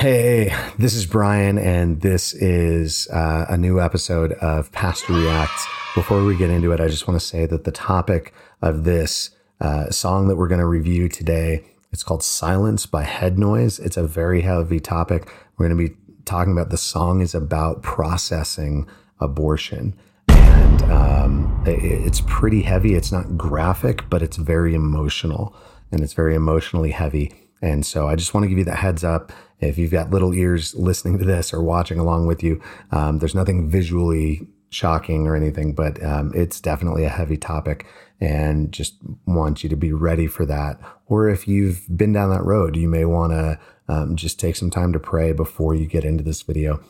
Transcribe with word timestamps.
Hey, 0.00 0.56
this 0.78 0.94
is 0.94 1.04
Brian, 1.04 1.58
and 1.58 2.00
this 2.00 2.32
is 2.32 3.06
uh, 3.08 3.44
a 3.50 3.58
new 3.58 3.82
episode 3.82 4.32
of 4.32 4.72
Pastor 4.72 5.12
Reacts. 5.12 5.66
Before 5.94 6.24
we 6.24 6.38
get 6.38 6.48
into 6.48 6.72
it, 6.72 6.80
I 6.80 6.88
just 6.88 7.06
want 7.06 7.20
to 7.20 7.26
say 7.26 7.44
that 7.44 7.64
the 7.64 7.70
topic 7.70 8.32
of 8.62 8.84
this 8.84 9.28
uh, 9.60 9.90
song 9.90 10.28
that 10.28 10.36
we're 10.36 10.48
going 10.48 10.62
to 10.62 10.66
review 10.66 11.10
today 11.10 11.66
it's 11.92 12.02
called 12.02 12.22
Silence 12.22 12.86
by 12.86 13.04
Headnoise. 13.04 13.78
It's 13.78 13.98
a 13.98 14.06
very 14.06 14.40
heavy 14.40 14.80
topic. 14.80 15.30
We're 15.58 15.68
going 15.68 15.76
to 15.76 15.90
be 15.90 15.96
talking 16.24 16.52
about 16.54 16.70
the 16.70 16.78
song 16.78 17.20
is 17.20 17.34
about 17.34 17.82
processing 17.82 18.88
abortion, 19.20 19.94
and 20.28 20.82
um, 20.84 21.62
it, 21.66 21.84
it's 21.84 22.22
pretty 22.26 22.62
heavy. 22.62 22.94
It's 22.94 23.12
not 23.12 23.36
graphic, 23.36 24.08
but 24.08 24.22
it's 24.22 24.38
very 24.38 24.74
emotional, 24.74 25.54
and 25.92 26.00
it's 26.00 26.14
very 26.14 26.34
emotionally 26.34 26.92
heavy. 26.92 27.34
And 27.60 27.84
so 27.84 28.08
I 28.08 28.16
just 28.16 28.32
want 28.32 28.44
to 28.44 28.48
give 28.48 28.56
you 28.56 28.64
that 28.64 28.78
heads 28.78 29.04
up. 29.04 29.32
If 29.60 29.78
you've 29.78 29.90
got 29.90 30.10
little 30.10 30.34
ears 30.34 30.74
listening 30.74 31.18
to 31.18 31.24
this 31.24 31.52
or 31.52 31.62
watching 31.62 31.98
along 31.98 32.26
with 32.26 32.42
you, 32.42 32.62
um, 32.90 33.18
there's 33.18 33.34
nothing 33.34 33.68
visually 33.68 34.48
shocking 34.70 35.26
or 35.26 35.36
anything, 35.36 35.74
but 35.74 36.02
um, 36.02 36.32
it's 36.34 36.60
definitely 36.60 37.04
a 37.04 37.08
heavy 37.08 37.36
topic 37.36 37.86
and 38.20 38.72
just 38.72 38.96
want 39.26 39.62
you 39.62 39.68
to 39.68 39.76
be 39.76 39.92
ready 39.92 40.26
for 40.26 40.46
that. 40.46 40.78
Or 41.06 41.28
if 41.28 41.48
you've 41.48 41.84
been 41.94 42.12
down 42.12 42.30
that 42.30 42.44
road, 42.44 42.76
you 42.76 42.88
may 42.88 43.04
want 43.04 43.32
to 43.32 43.58
um, 43.88 44.16
just 44.16 44.38
take 44.38 44.56
some 44.56 44.70
time 44.70 44.92
to 44.92 45.00
pray 45.00 45.32
before 45.32 45.74
you 45.74 45.86
get 45.86 46.04
into 46.04 46.22
this 46.22 46.42
video 46.42 46.80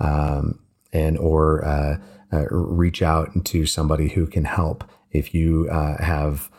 um, 0.00 0.58
and 0.92 1.16
or 1.18 1.64
uh, 1.64 1.98
uh, 2.32 2.46
reach 2.50 3.02
out 3.02 3.44
to 3.46 3.66
somebody 3.66 4.08
who 4.08 4.26
can 4.26 4.44
help 4.44 4.84
if 5.12 5.34
you 5.34 5.68
uh, 5.70 6.02
have 6.02 6.50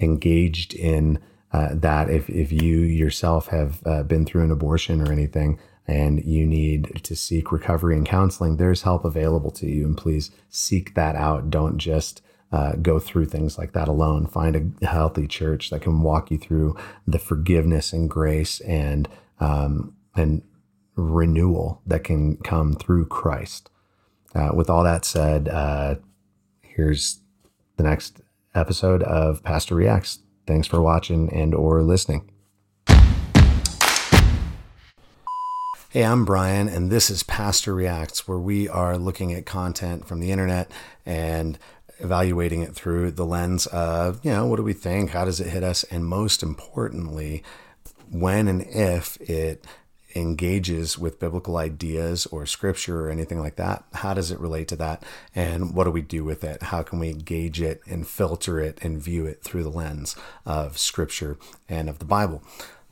engaged 0.00 0.74
in 0.74 1.18
uh, 1.52 1.70
that 1.72 2.10
if, 2.10 2.28
if 2.28 2.52
you 2.52 2.78
yourself 2.80 3.48
have 3.48 3.80
uh, 3.86 4.02
been 4.02 4.24
through 4.24 4.44
an 4.44 4.50
abortion 4.50 5.00
or 5.00 5.12
anything 5.12 5.58
and 5.86 6.22
you 6.24 6.46
need 6.46 7.00
to 7.02 7.16
seek 7.16 7.50
recovery 7.50 7.96
and 7.96 8.06
counseling, 8.06 8.56
there's 8.56 8.82
help 8.82 9.04
available 9.04 9.50
to 9.50 9.66
you. 9.66 9.86
And 9.86 9.96
please 9.96 10.30
seek 10.50 10.94
that 10.94 11.16
out. 11.16 11.48
Don't 11.50 11.78
just 11.78 12.20
uh, 12.52 12.72
go 12.76 12.98
through 12.98 13.26
things 13.26 13.58
like 13.58 13.72
that 13.72 13.88
alone. 13.88 14.26
Find 14.26 14.74
a 14.82 14.86
healthy 14.86 15.26
church 15.26 15.70
that 15.70 15.82
can 15.82 16.02
walk 16.02 16.30
you 16.30 16.38
through 16.38 16.76
the 17.06 17.18
forgiveness 17.18 17.92
and 17.92 18.08
grace 18.08 18.60
and 18.60 19.08
um, 19.40 19.94
and 20.16 20.42
renewal 20.96 21.80
that 21.86 22.04
can 22.04 22.36
come 22.38 22.74
through 22.74 23.06
Christ. 23.06 23.70
Uh, 24.34 24.50
with 24.52 24.68
all 24.68 24.82
that 24.82 25.04
said, 25.04 25.48
uh, 25.48 25.96
here's 26.60 27.20
the 27.76 27.82
next 27.82 28.20
episode 28.54 29.02
of 29.02 29.42
Pastor 29.42 29.74
Reacts. 29.74 30.18
Thanks 30.48 30.66
for 30.66 30.80
watching 30.80 31.30
and 31.30 31.54
or 31.54 31.82
listening. 31.82 32.30
Hey, 35.90 36.02
I'm 36.02 36.24
Brian, 36.24 36.70
and 36.70 36.90
this 36.90 37.10
is 37.10 37.22
Pastor 37.22 37.74
Reacts, 37.74 38.26
where 38.26 38.38
we 38.38 38.66
are 38.66 38.96
looking 38.96 39.34
at 39.34 39.44
content 39.44 40.08
from 40.08 40.20
the 40.20 40.32
internet 40.32 40.72
and 41.04 41.58
evaluating 41.98 42.62
it 42.62 42.74
through 42.74 43.10
the 43.10 43.26
lens 43.26 43.66
of, 43.66 44.24
you 44.24 44.30
know, 44.30 44.46
what 44.46 44.56
do 44.56 44.62
we 44.62 44.72
think? 44.72 45.10
How 45.10 45.26
does 45.26 45.38
it 45.38 45.48
hit 45.48 45.62
us? 45.62 45.84
And 45.84 46.06
most 46.06 46.42
importantly, 46.42 47.44
when 48.10 48.48
and 48.48 48.62
if 48.62 49.20
it 49.20 49.66
engages 50.14 50.98
with 50.98 51.20
biblical 51.20 51.56
ideas 51.56 52.26
or 52.26 52.46
scripture 52.46 53.06
or 53.06 53.10
anything 53.10 53.40
like 53.40 53.56
that, 53.56 53.84
how 53.94 54.14
does 54.14 54.30
it 54.30 54.40
relate 54.40 54.68
to 54.68 54.76
that? 54.76 55.02
And 55.34 55.74
what 55.74 55.84
do 55.84 55.90
we 55.90 56.02
do 56.02 56.24
with 56.24 56.44
it? 56.44 56.62
How 56.64 56.82
can 56.82 56.98
we 56.98 57.12
gauge 57.12 57.60
it 57.60 57.80
and 57.86 58.06
filter 58.06 58.58
it 58.60 58.78
and 58.82 59.00
view 59.00 59.26
it 59.26 59.42
through 59.42 59.64
the 59.64 59.70
lens 59.70 60.16
of 60.46 60.78
scripture 60.78 61.36
and 61.68 61.88
of 61.88 61.98
the 61.98 62.04
Bible? 62.04 62.42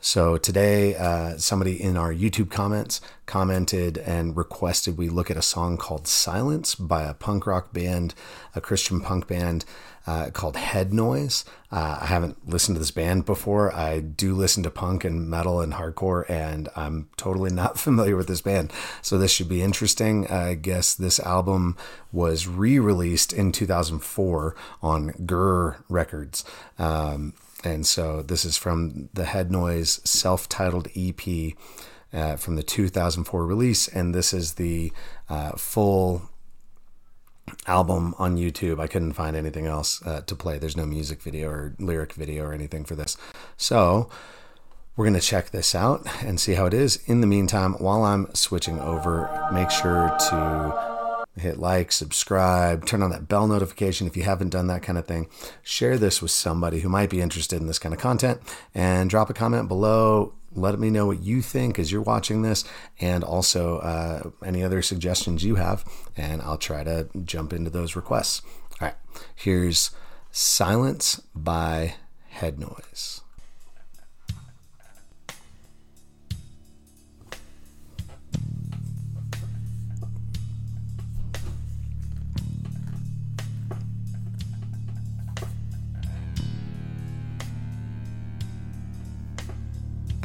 So 0.01 0.37
today, 0.37 0.95
uh, 0.95 1.39
somebody 1.39 1.83
in 1.83 1.97
our 1.97 2.13
YouTube 2.13 2.51
comments 2.51 3.01
commented 3.25 3.99
and 3.99 4.37
requested 4.37 4.97
we 4.97 5.09
look 5.09 5.31
at 5.31 5.37
a 5.37 5.43
song 5.43 5.77
called 5.77 6.07
Silence 6.07 6.75
by 6.75 7.03
a 7.03 7.15
punk 7.15 7.47
rock 7.47 7.73
band, 7.73 8.15
a 8.55 8.61
Christian 8.61 9.01
punk 9.01 9.27
band 9.27 9.65
uh, 10.07 10.31
called 10.31 10.55
Headnoise. 10.55 11.45
Uh, 11.73 11.99
I 12.03 12.07
haven't 12.07 12.49
listened 12.49 12.77
to 12.77 12.79
this 12.79 12.93
band 12.93 13.25
before. 13.25 13.75
I 13.75 13.99
do 14.01 14.35
listen 14.35 14.63
to 14.63 14.71
punk 14.71 15.05
and 15.05 15.29
metal 15.29 15.61
and 15.61 15.73
hardcore, 15.73 16.29
and 16.31 16.69
I'm 16.77 17.09
totally 17.17 17.51
not 17.51 17.79
familiar 17.79 18.17
with 18.17 18.29
this 18.29 18.43
band. 18.43 18.73
So 19.03 19.19
this 19.19 19.33
should 19.33 19.49
be 19.49 19.63
interesting. 19.63 20.29
I 20.29 20.55
guess 20.55 20.95
this 20.95 21.19
album 21.19 21.77
was 22.13 22.47
re 22.47 22.79
released 22.79 23.33
in 23.33 23.51
2004 23.51 24.55
on 24.83 25.11
Grrr 25.13 25.83
Records. 25.89 26.45
Um, 26.79 27.33
and 27.67 27.87
so 27.87 28.23
this 28.23 28.45
is 28.45 28.57
from 28.57 29.09
the 29.13 29.25
Headnoise 29.25 30.07
self 30.07 30.49
titled 30.49 30.89
EP. 30.97 31.55
Uh, 32.13 32.37
from 32.37 32.55
the 32.55 32.63
2004 32.63 33.45
release, 33.45 33.89
and 33.89 34.15
this 34.15 34.33
is 34.33 34.55
the 34.55 34.91
uh, 35.29 35.51
full 35.51 36.31
album 37.67 38.15
on 38.17 38.37
YouTube. 38.37 38.81
I 38.81 38.87
couldn't 38.87 39.13
find 39.15 39.37
anything 39.37 39.67
else 39.67 40.01
uh, 40.07 40.23
to 40.23 40.35
play. 40.35 40.57
There's 40.57 40.77
no 40.77 40.87
music 40.87 41.21
video 41.21 41.51
or 41.51 41.75
lyric 41.79 42.15
video 42.15 42.45
or 42.45 42.53
anything 42.53 42.85
for 42.85 42.95
this. 42.95 43.17
So 43.57 44.09
we're 44.97 45.05
going 45.05 45.15
to 45.15 45.21
check 45.21 45.51
this 45.51 45.75
out 45.75 46.07
and 46.25 46.41
see 46.41 46.55
how 46.55 46.65
it 46.65 46.73
is. 46.73 46.97
In 47.07 47.21
the 47.21 47.27
meantime, 47.27 47.75
while 47.75 48.05
I'm 48.05 48.33
switching 48.35 48.79
over, 48.79 49.29
make 49.53 49.71
sure 49.71 50.17
to 50.31 50.96
hit 51.37 51.59
like, 51.59 51.93
subscribe, 51.93 52.87
turn 52.87 53.03
on 53.03 53.11
that 53.11 53.29
bell 53.29 53.47
notification 53.47 54.07
if 54.07 54.17
you 54.17 54.23
haven't 54.23 54.51
done 54.51 54.67
that 54.69 54.83
kind 54.83 54.99
of 54.99 55.07
thing. 55.07 55.29
Share 55.63 55.99
this 55.99 56.23
with 56.23 56.31
somebody 56.31 56.81
who 56.81 56.89
might 56.89 57.11
be 57.11 57.21
interested 57.21 57.61
in 57.61 57.67
this 57.67 57.79
kind 57.79 57.95
of 57.95 58.01
content 58.01 58.41
and 58.75 59.11
drop 59.11 59.31
a 59.31 59.35
comment 59.35 59.69
below 59.69 60.33
let 60.57 60.79
me 60.79 60.91
know 60.91 61.07
what 61.07 61.23
you 61.23 61.43
think 61.43 61.79
as 61.79 61.93
you're 61.93 62.01
watching 62.01 62.43
this 62.43 62.65
and 62.99 63.23
also 63.23 63.79
uh, 63.79 64.31
any 64.45 64.65
other 64.65 64.83
suggestions 64.83 65.45
you 65.45 65.57
have, 65.57 65.85
and 66.17 66.41
I'll 66.43 66.57
try 66.57 66.83
to 66.83 67.09
jump 67.25 67.53
into 67.53 67.71
those 67.71 67.95
requests. 67.95 68.43
All 68.81 68.89
right, 68.89 68.95
here's 69.35 69.91
Silence 70.31 71.21
by 71.35 71.95
Headnoise. 72.37 73.21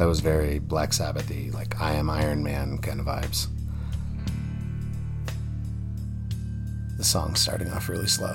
That 0.01 0.07
was 0.07 0.19
very 0.19 0.57
Black 0.57 0.89
Sabbathy, 0.89 1.53
like 1.53 1.79
I 1.79 1.93
am 1.93 2.09
Iron 2.09 2.41
Man 2.41 2.79
kind 2.79 2.99
of 2.99 3.05
vibes. 3.05 3.45
The 6.97 7.03
song's 7.03 7.39
starting 7.39 7.69
off 7.69 7.87
really 7.87 8.07
slow. 8.07 8.33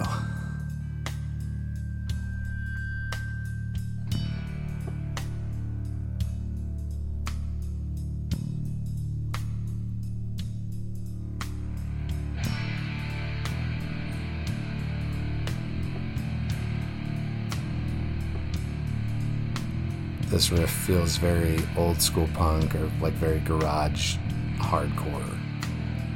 This 20.37 20.51
riff 20.51 20.69
feels 20.69 21.17
very 21.17 21.59
old 21.79 22.03
school 22.03 22.29
punk 22.35 22.75
or 22.75 22.91
like 23.01 23.15
very 23.15 23.41
garage 23.41 24.19
hardcore 24.59 25.39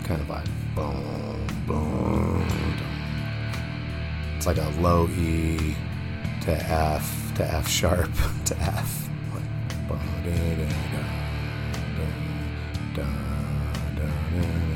kind 0.04 0.20
of 0.20 0.26
vibe. 0.26 0.46
Boom, 0.74 1.46
boom. 1.66 2.46
It's 4.36 4.46
like 4.46 4.58
a 4.58 4.68
low 4.78 5.08
E 5.08 5.74
to 6.42 6.52
F 6.52 7.32
to 7.36 7.50
F 7.50 7.66
sharp 7.66 8.10
to 8.44 8.58
F. 8.58 9.08
Okay. 12.92 14.69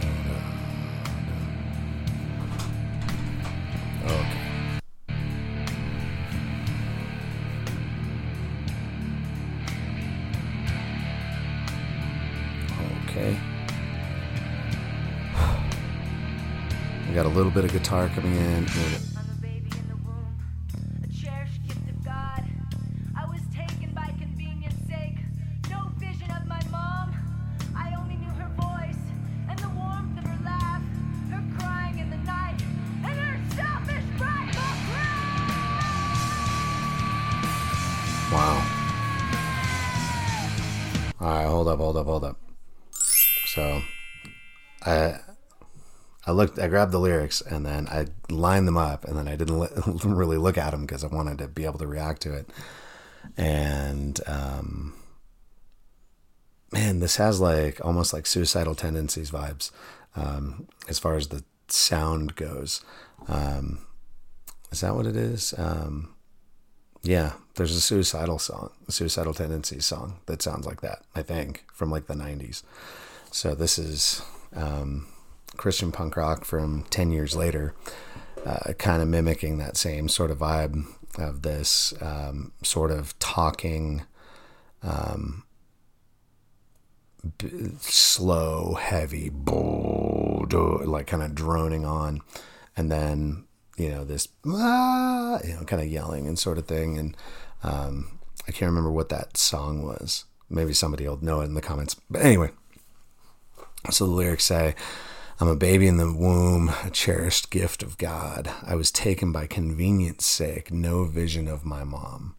Night, 32.24 32.62
and 33.04 33.18
her 33.18 33.38
selfish, 33.56 34.04
prideful 34.16 34.74
cry. 34.88 35.34
Wow. 38.32 38.56
All 41.20 41.28
right, 41.28 41.46
hold 41.46 41.68
up, 41.68 41.78
hold 41.78 41.96
up, 41.96 42.06
hold 42.06 42.24
up. 42.24 42.36
So 43.46 43.82
I 44.82 45.18
I 46.26 46.32
looked, 46.32 46.58
I 46.58 46.68
grabbed 46.68 46.92
the 46.92 46.98
lyrics 46.98 47.40
and 47.40 47.66
then 47.66 47.86
I 47.88 48.06
lined 48.30 48.66
them 48.66 48.78
up 48.78 49.04
and 49.04 49.16
then 49.16 49.28
I 49.28 49.36
didn't 49.36 49.58
li- 49.58 49.68
really 50.04 50.38
look 50.38 50.56
at 50.56 50.70
them 50.70 50.82
because 50.82 51.04
I 51.04 51.08
wanted 51.08 51.38
to 51.38 51.48
be 51.48 51.64
able 51.64 51.78
to 51.78 51.86
react 51.86 52.22
to 52.22 52.34
it. 52.34 52.48
And, 53.36 54.20
um, 54.26 54.94
man, 56.72 57.00
this 57.00 57.16
has 57.16 57.40
like 57.40 57.84
almost 57.84 58.12
like 58.12 58.26
suicidal 58.26 58.74
tendencies 58.74 59.30
vibes, 59.30 59.70
um, 60.16 60.66
as 60.88 60.98
far 60.98 61.16
as 61.16 61.28
the 61.28 61.44
sound 61.68 62.36
goes. 62.36 62.82
Um, 63.28 63.86
is 64.70 64.80
that 64.80 64.94
what 64.94 65.06
it 65.06 65.16
is? 65.16 65.54
Um, 65.56 66.14
yeah, 67.02 67.34
there's 67.54 67.76
a 67.76 67.80
suicidal 67.80 68.38
song, 68.38 68.70
a 68.88 68.92
suicidal 68.92 69.34
tendencies 69.34 69.84
song 69.84 70.20
that 70.26 70.42
sounds 70.42 70.66
like 70.66 70.80
that, 70.80 71.02
I 71.14 71.22
think, 71.22 71.64
from 71.72 71.90
like 71.90 72.06
the 72.06 72.14
90s. 72.14 72.62
So 73.30 73.54
this 73.54 73.78
is, 73.78 74.22
um, 74.54 75.06
Christian 75.56 75.92
punk 75.92 76.16
rock 76.16 76.44
from 76.44 76.84
10 76.90 77.10
years 77.10 77.34
later, 77.36 77.74
uh, 78.44 78.72
kind 78.74 79.02
of 79.02 79.08
mimicking 79.08 79.58
that 79.58 79.76
same 79.76 80.08
sort 80.08 80.30
of 80.30 80.38
vibe 80.38 80.84
of 81.18 81.42
this 81.42 81.94
um, 82.00 82.52
sort 82.62 82.90
of 82.90 83.18
talking, 83.18 84.02
um, 84.82 85.44
b- 87.38 87.70
slow, 87.80 88.74
heavy, 88.74 89.30
like 90.86 91.06
kind 91.06 91.22
of 91.22 91.34
droning 91.34 91.84
on. 91.84 92.20
And 92.76 92.90
then, 92.90 93.44
you 93.76 93.90
know, 93.90 94.04
this, 94.04 94.28
ah, 94.46 95.38
you 95.44 95.54
know, 95.54 95.64
kind 95.64 95.82
of 95.82 95.88
yelling 95.88 96.26
and 96.26 96.38
sort 96.38 96.58
of 96.58 96.66
thing. 96.66 96.98
And 96.98 97.16
um, 97.62 98.18
I 98.46 98.52
can't 98.52 98.68
remember 98.68 98.90
what 98.90 99.08
that 99.10 99.36
song 99.36 99.82
was. 99.82 100.24
Maybe 100.50 100.74
somebody 100.74 101.08
will 101.08 101.22
know 101.24 101.40
it 101.40 101.44
in 101.44 101.54
the 101.54 101.60
comments. 101.60 101.96
But 102.10 102.22
anyway, 102.22 102.50
so 103.90 104.06
the 104.06 104.12
lyrics 104.12 104.44
say, 104.44 104.74
I'm 105.40 105.48
a 105.48 105.56
baby 105.56 105.88
in 105.88 105.96
the 105.96 106.12
womb, 106.12 106.70
a 106.84 106.90
cherished 106.90 107.50
gift 107.50 107.82
of 107.82 107.98
God. 107.98 108.48
I 108.62 108.76
was 108.76 108.92
taken 108.92 109.32
by 109.32 109.46
convenience 109.46 110.24
sake, 110.24 110.70
no 110.70 111.04
vision 111.04 111.48
of 111.48 111.64
my 111.64 111.82
mom. 111.82 112.36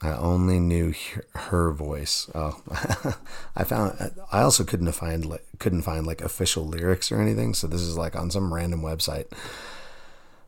I 0.00 0.12
only 0.12 0.60
knew 0.60 0.94
her 1.34 1.72
voice. 1.72 2.30
Oh, 2.34 2.60
I 3.56 3.64
found. 3.64 4.12
I 4.30 4.42
also 4.42 4.64
couldn't 4.64 4.90
find 4.92 5.38
couldn't 5.58 5.82
find 5.82 6.06
like 6.06 6.20
official 6.20 6.66
lyrics 6.66 7.10
or 7.10 7.20
anything. 7.20 7.54
So 7.54 7.66
this 7.66 7.80
is 7.80 7.96
like 7.96 8.14
on 8.14 8.30
some 8.30 8.54
random 8.54 8.82
website. 8.82 9.26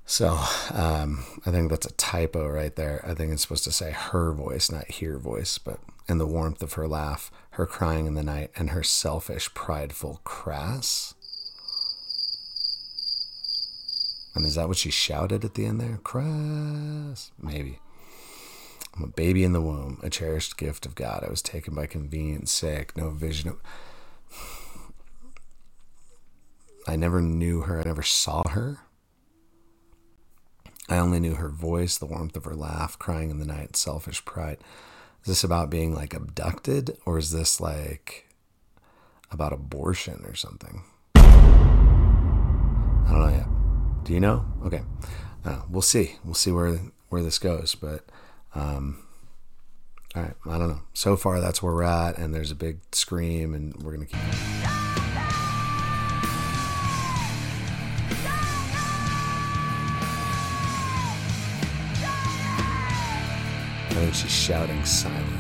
So 0.05 0.29
um, 0.73 1.25
I 1.47 1.51
think 1.51 1.71
that's 1.71 1.87
a 1.87 1.93
typo 1.93 2.49
right 2.49 2.75
there. 2.75 3.05
I 3.07 3.15
think 3.15 3.33
it's 3.33 3.43
supposed 3.43 3.65
to 3.65 3.73
say 3.73 3.91
her 3.93 4.33
voice, 4.33 4.71
not 4.71 4.91
hear 4.91 5.19
voice. 5.19 5.59
But 5.59 5.81
in 6.09 6.19
the 6.19 6.27
warmth 6.27 6.63
of 6.63 6.75
her 6.75 6.87
laugh, 6.87 7.31
her 7.53 7.67
crying 7.67 8.07
in 8.07 8.15
the 8.15 8.23
night, 8.23 8.51
and 8.57 8.71
her 8.71 8.83
selfish, 8.83 9.53
prideful 9.55 10.21
crass. 10.25 11.15
And 14.35 14.47
is 14.47 14.55
that 14.55 14.69
what 14.69 14.77
she 14.77 14.91
shouted 14.91 15.45
at 15.45 15.55
the 15.55 15.67
end 15.67 15.81
there? 15.81 15.99
Crass. 16.05 17.33
Maybe. 17.41 17.81
I'm 18.97 19.05
a 19.05 19.09
baby 19.09 19.45
in 19.45 19.53
the 19.53 19.61
womb, 19.61 19.99
a 20.03 20.11
cherished 20.11 20.57
gift 20.57 20.87
of 20.87 20.95
God. 20.95 21.25
I 21.27 21.31
was 21.31 21.43
taken 21.43 21.75
by 21.75 21.87
convenience 21.87 22.51
sake, 22.51 22.97
no 22.97 23.11
vision 23.11 23.51
of. 23.51 23.61
I 26.87 26.97
never 26.97 27.21
knew 27.21 27.63
her, 27.63 27.81
I 27.81 27.85
never 27.85 28.03
saw 28.03 28.49
her. 28.49 28.79
I 30.89 30.99
only 30.99 31.21
knew 31.21 31.35
her 31.35 31.49
voice, 31.49 31.99
the 31.99 32.07
warmth 32.07 32.37
of 32.37 32.45
her 32.45 32.57
laugh, 32.57 32.99
crying 32.99 33.31
in 33.31 33.39
the 33.39 33.47
night, 33.47 33.77
selfish 33.77 34.25
pride. 34.25 34.59
Is 35.23 35.27
this 35.27 35.45
about 35.45 35.69
being 35.69 35.95
like 35.95 36.15
abducted, 36.15 36.97
or 37.05 37.19
is 37.19 37.31
this 37.31 37.61
like 37.61 38.27
about 39.31 39.53
abortion 39.53 40.25
or 40.25 40.35
something? 40.35 40.83
I 41.15 43.07
don't 43.11 43.21
know 43.21 43.29
yet. 43.29 43.47
Do 44.05 44.15
you 44.15 44.21
know? 44.21 44.47
Okay, 44.65 44.81
uh, 45.45 45.61
we'll 45.69 45.83
see. 45.83 46.17
We'll 46.25 46.35
see 46.35 46.53
where 46.53 46.79
where 47.11 47.23
this 47.23 47.39
goes, 47.39 47.75
but 47.75 48.07
um, 48.55 49.05
all 50.15 50.23
right, 50.23 50.35
I 50.47 50.59
don't 50.59 50.69
know. 50.69 50.83
So 50.95 51.17
far, 51.17 51.39
that's 51.39 51.63
where 51.63 51.75
we're 51.75 51.83
at, 51.83 52.17
and 52.17 52.35
there's 52.35 52.51
a 52.51 52.57
big 52.57 52.81
scream, 52.93 53.55
and 53.55 53.77
we're 53.83 53.93
gonna 53.93 54.07
keep. 54.07 54.70
She's 64.13 64.29
shouting 64.29 64.85
silence. 64.85 65.40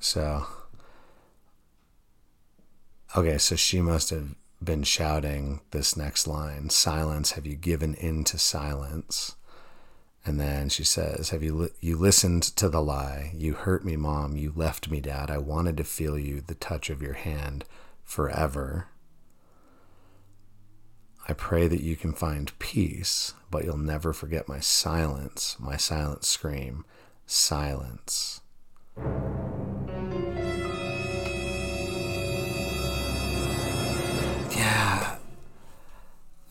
So 0.00 0.46
okay 3.16 3.38
so 3.38 3.56
she 3.56 3.80
must 3.80 4.10
have 4.10 4.34
been 4.62 4.82
shouting 4.82 5.60
this 5.70 5.96
next 5.96 6.26
line 6.26 6.68
silence 6.68 7.32
have 7.32 7.46
you 7.46 7.54
given 7.54 7.94
in 7.94 8.24
to 8.24 8.38
silence 8.38 9.36
and 10.24 10.40
then 10.40 10.68
she 10.68 10.84
says 10.84 11.30
have 11.30 11.42
you 11.42 11.54
li- 11.54 11.70
you 11.80 11.96
listened 11.96 12.42
to 12.42 12.68
the 12.68 12.82
lie 12.82 13.30
you 13.34 13.54
hurt 13.54 13.84
me 13.84 13.96
mom 13.96 14.36
you 14.36 14.52
left 14.54 14.90
me 14.90 15.00
dad 15.00 15.30
i 15.30 15.38
wanted 15.38 15.76
to 15.76 15.84
feel 15.84 16.18
you 16.18 16.40
the 16.40 16.54
touch 16.54 16.90
of 16.90 17.02
your 17.02 17.14
hand 17.14 17.64
forever 18.04 18.88
I 21.28 21.34
pray 21.34 21.68
that 21.68 21.82
you 21.82 21.94
can 21.94 22.14
find 22.14 22.58
peace, 22.58 23.34
but 23.50 23.62
you'll 23.62 23.76
never 23.76 24.14
forget 24.14 24.48
my 24.48 24.60
silence, 24.60 25.56
my 25.60 25.76
silent 25.76 26.24
scream. 26.24 26.86
Silence. 27.26 28.40
Yeah. 34.50 35.16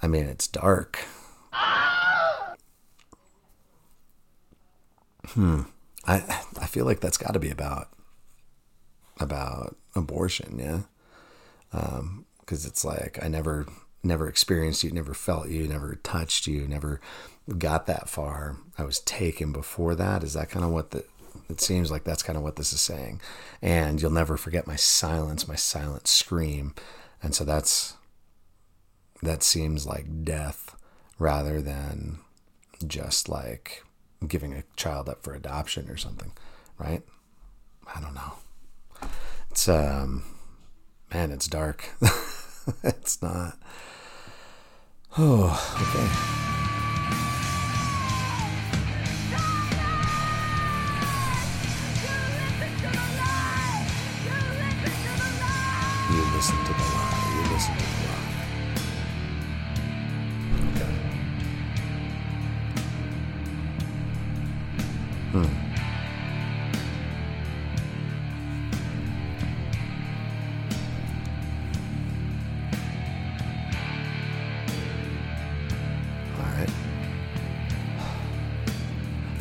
I 0.01 0.07
mean, 0.07 0.25
it's 0.25 0.47
dark. 0.47 0.99
Hmm. 5.27 5.63
I 6.05 6.15
I 6.59 6.65
feel 6.67 6.85
like 6.85 6.99
that's 6.99 7.17
got 7.17 7.33
to 7.33 7.39
be 7.39 7.49
about 7.49 7.89
about 9.19 9.75
abortion, 9.95 10.57
yeah. 10.59 10.81
Um, 11.73 12.25
because 12.39 12.65
it's 12.65 12.85
like 12.85 13.19
I 13.21 13.27
never 13.27 13.67
never 14.03 14.27
experienced 14.29 14.83
you, 14.83 14.91
never 14.91 15.13
felt 15.13 15.49
you, 15.49 15.67
never 15.67 15.95
touched 15.95 16.47
you, 16.47 16.67
never 16.67 17.01
got 17.57 17.87
that 17.87 18.09
far. 18.09 18.57
I 18.77 18.83
was 18.83 18.99
taken 19.01 19.51
before 19.51 19.95
that. 19.95 20.23
Is 20.23 20.33
that 20.33 20.49
kind 20.49 20.63
of 20.65 20.71
what 20.71 20.91
the 20.91 21.03
it 21.49 21.61
seems 21.61 21.91
like 21.91 22.03
that's 22.03 22.23
kind 22.23 22.37
of 22.37 22.43
what 22.43 22.55
this 22.55 22.73
is 22.73 22.81
saying. 22.81 23.21
And 23.61 24.01
you'll 24.01 24.11
never 24.11 24.37
forget 24.37 24.67
my 24.67 24.75
silence, 24.75 25.47
my 25.47 25.55
silent 25.55 26.07
scream. 26.07 26.73
And 27.21 27.33
so 27.33 27.43
that's 27.43 27.95
that 29.23 29.43
seems 29.43 29.85
like 29.85 30.23
death 30.23 30.75
rather 31.17 31.61
than 31.61 32.19
just 32.85 33.27
like 33.27 33.83
giving 34.27 34.53
a 34.53 34.63
child 34.75 35.09
up 35.09 35.23
for 35.23 35.33
adoption 35.33 35.89
or 35.89 35.97
something, 35.97 36.31
right? 36.77 37.01
I 37.93 37.99
don't 38.01 38.13
know. 38.13 38.33
It's 39.51 39.67
um 39.67 40.23
man, 41.13 41.31
it's 41.31 41.47
dark. 41.47 41.89
it's 42.83 43.21
not. 43.21 43.57
Oh, 45.17 45.49
okay. 46.37 46.46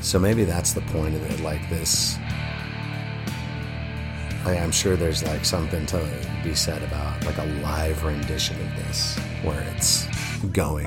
So 0.06 0.20
maybe 0.20 0.44
that's 0.44 0.72
the 0.72 0.82
point 0.82 1.16
of 1.16 1.22
it. 1.32 1.40
Like 1.40 1.68
this, 1.68 2.16
like 4.44 4.56
I'm 4.56 4.70
sure 4.70 4.94
there's 4.94 5.24
like 5.24 5.44
something 5.44 5.84
to 5.86 6.08
be 6.44 6.54
said 6.54 6.80
about 6.84 7.24
like 7.26 7.38
a 7.38 7.46
live 7.60 8.04
rendition 8.04 8.54
of 8.60 8.76
this 8.76 9.18
where 9.42 9.60
it's 9.74 10.06
going. 10.52 10.86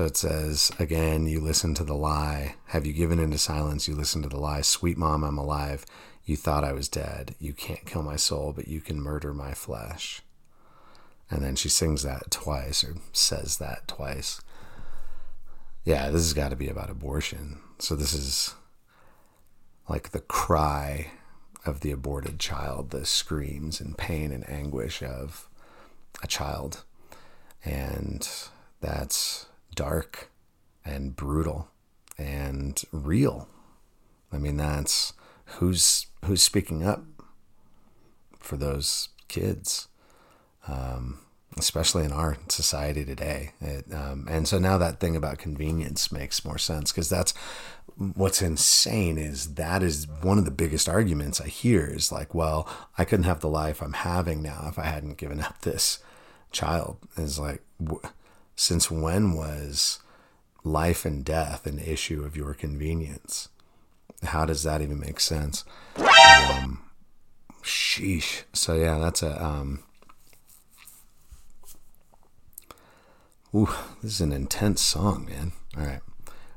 So 0.00 0.06
it 0.06 0.16
says 0.16 0.72
again, 0.78 1.26
you 1.26 1.40
listen 1.40 1.74
to 1.74 1.84
the 1.84 1.94
lie. 1.94 2.54
Have 2.68 2.86
you 2.86 2.94
given 2.94 3.18
into 3.18 3.36
silence? 3.36 3.86
You 3.86 3.94
listen 3.94 4.22
to 4.22 4.30
the 4.30 4.40
lie. 4.40 4.62
Sweet 4.62 4.96
mom, 4.96 5.22
I'm 5.22 5.36
alive. 5.36 5.84
You 6.24 6.38
thought 6.38 6.64
I 6.64 6.72
was 6.72 6.88
dead. 6.88 7.34
You 7.38 7.52
can't 7.52 7.84
kill 7.84 8.02
my 8.02 8.16
soul, 8.16 8.54
but 8.56 8.66
you 8.66 8.80
can 8.80 8.98
murder 8.98 9.34
my 9.34 9.52
flesh. 9.52 10.22
And 11.30 11.44
then 11.44 11.54
she 11.54 11.68
sings 11.68 12.02
that 12.02 12.30
twice 12.30 12.82
or 12.82 12.94
says 13.12 13.58
that 13.58 13.88
twice. 13.88 14.40
Yeah, 15.84 16.06
this 16.06 16.22
has 16.22 16.32
got 16.32 16.48
to 16.48 16.56
be 16.56 16.70
about 16.70 16.88
abortion. 16.88 17.58
So 17.78 17.94
this 17.94 18.14
is 18.14 18.54
like 19.86 20.12
the 20.12 20.20
cry 20.20 21.08
of 21.66 21.80
the 21.80 21.90
aborted 21.90 22.38
child, 22.38 22.88
the 22.88 23.04
screams 23.04 23.82
and 23.82 23.98
pain 23.98 24.32
and 24.32 24.48
anguish 24.48 25.02
of 25.02 25.46
a 26.22 26.26
child. 26.26 26.84
And 27.62 28.26
that's 28.80 29.44
dark 29.80 30.30
and 30.84 31.16
brutal 31.16 31.68
and 32.18 32.82
real. 32.92 33.48
I 34.30 34.36
mean, 34.36 34.58
that's 34.58 35.14
who's 35.56 36.06
who's 36.26 36.42
speaking 36.42 36.84
up 36.86 37.02
for 38.38 38.58
those 38.58 39.08
kids, 39.28 39.88
um, 40.68 41.20
especially 41.56 42.04
in 42.04 42.12
our 42.12 42.36
society 42.48 43.06
today. 43.06 43.52
It, 43.62 43.86
um, 43.90 44.26
and 44.28 44.46
so 44.46 44.58
now 44.58 44.76
that 44.76 45.00
thing 45.00 45.16
about 45.16 45.38
convenience 45.38 46.12
makes 46.12 46.44
more 46.44 46.58
sense 46.58 46.92
because 46.92 47.08
that's 47.08 47.32
what's 47.96 48.42
insane 48.42 49.16
is 49.16 49.54
that 49.54 49.82
is 49.82 50.06
one 50.20 50.36
of 50.36 50.44
the 50.44 50.50
biggest 50.50 50.90
arguments 50.90 51.40
I 51.40 51.48
hear 51.48 51.86
is 51.86 52.12
like, 52.12 52.34
well, 52.34 52.68
I 52.98 53.06
couldn't 53.06 53.24
have 53.24 53.40
the 53.40 53.48
life 53.48 53.80
I'm 53.80 53.94
having 53.94 54.42
now 54.42 54.66
if 54.68 54.78
I 54.78 54.84
hadn't 54.84 55.16
given 55.16 55.40
up 55.40 55.62
this 55.62 56.00
child. 56.52 56.98
Is 57.16 57.38
like, 57.38 57.62
wh- 57.82 58.04
since 58.60 58.90
when 58.90 59.32
was 59.32 60.00
life 60.64 61.06
and 61.06 61.24
death 61.24 61.66
an 61.66 61.78
issue 61.78 62.22
of 62.22 62.36
your 62.36 62.52
convenience? 62.52 63.48
How 64.22 64.44
does 64.44 64.64
that 64.64 64.82
even 64.82 65.00
make 65.00 65.18
sense? 65.18 65.64
Um, 65.96 66.82
sheesh. 67.62 68.42
So 68.52 68.74
yeah, 68.74 68.98
that's 68.98 69.22
a 69.22 69.42
um. 69.42 69.82
Ooh, 73.54 73.70
this 74.02 74.12
is 74.12 74.20
an 74.20 74.32
intense 74.32 74.82
song, 74.82 75.24
man. 75.24 75.52
All 75.78 75.86
right, 75.86 76.02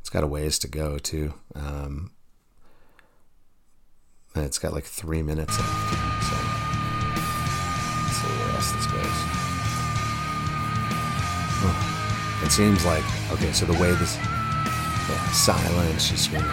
it's 0.01 0.09
got 0.09 0.25
a 0.25 0.27
ways 0.27 0.59
to 0.59 0.67
go 0.67 0.97
too. 0.97 1.35
Um, 1.55 2.11
and 4.35 4.43
it's 4.43 4.59
got 4.59 4.73
like 4.73 4.83
three 4.83 5.23
minutes 5.23 5.57
left. 5.57 5.93
So 6.25 6.35
let's 8.03 8.17
see 8.17 8.27
where 8.27 8.55
else 8.55 8.71
this 8.73 8.87
goes. 8.87 9.43
It 12.43 12.51
seems 12.51 12.85
like 12.85 13.03
okay. 13.31 13.51
So 13.53 13.65
the 13.65 13.73
way 13.73 13.91
this 13.95 14.17
yeah, 14.17 15.31
silence, 15.31 16.11
screaming. 16.19 16.51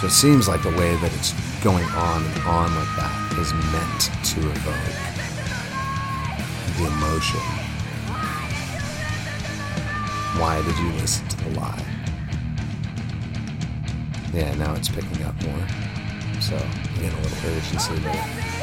So 0.00 0.06
it 0.06 0.12
seems 0.12 0.48
like 0.48 0.62
the 0.62 0.70
way 0.70 0.96
that 0.96 1.12
it's 1.14 1.34
going 1.62 1.84
on 1.84 2.24
and 2.24 2.42
on 2.44 2.74
like 2.74 2.88
that 2.96 3.36
is 3.38 3.52
meant 3.72 4.08
to 4.32 4.40
evoke 4.40 5.10
the 6.78 6.86
emotion. 6.86 7.40
Why 10.40 10.62
did 10.64 10.78
you 10.78 10.90
listen 11.00 11.28
to 11.28 11.44
the 11.44 11.60
lie? 11.60 11.84
Yeah, 14.32 14.54
now 14.54 14.74
it's 14.74 14.88
picking 14.88 15.22
up 15.24 15.34
more. 15.42 15.68
So 16.40 16.56
get 16.98 17.12
a 17.12 17.16
little 17.20 17.50
urgency 17.50 17.94
there. 17.96 18.59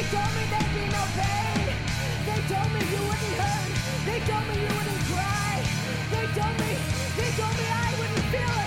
They 0.00 0.06
told 0.06 0.32
me 0.32 0.44
there'd 0.48 0.72
be 0.72 0.86
no 0.96 1.04
pain. 1.12 1.76
They 2.24 2.40
told 2.48 2.72
me 2.72 2.80
you 2.88 3.02
wouldn't 3.04 3.36
hurt. 3.36 3.70
They 4.06 4.18
told 4.24 4.48
me 4.48 4.54
you 4.56 4.72
wouldn't 4.72 5.04
cry. 5.12 5.60
They 6.10 6.24
told 6.40 6.56
me, 6.56 6.72
they 7.20 7.30
told 7.36 7.54
me 7.60 7.66
I 7.68 7.88
wouldn't 8.00 8.26
feel 8.32 8.59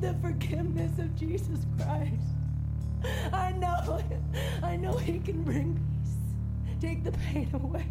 the 0.00 0.14
forgiveness 0.22 0.98
of 0.98 1.14
Jesus 1.14 1.66
Christ. 1.76 2.14
I 3.32 3.52
know. 3.52 4.02
I 4.62 4.76
know 4.76 4.96
He 4.96 5.18
can 5.18 5.42
bring 5.42 5.74
peace, 5.74 6.80
take 6.80 7.04
the 7.04 7.12
pain 7.12 7.50
away. 7.52 7.86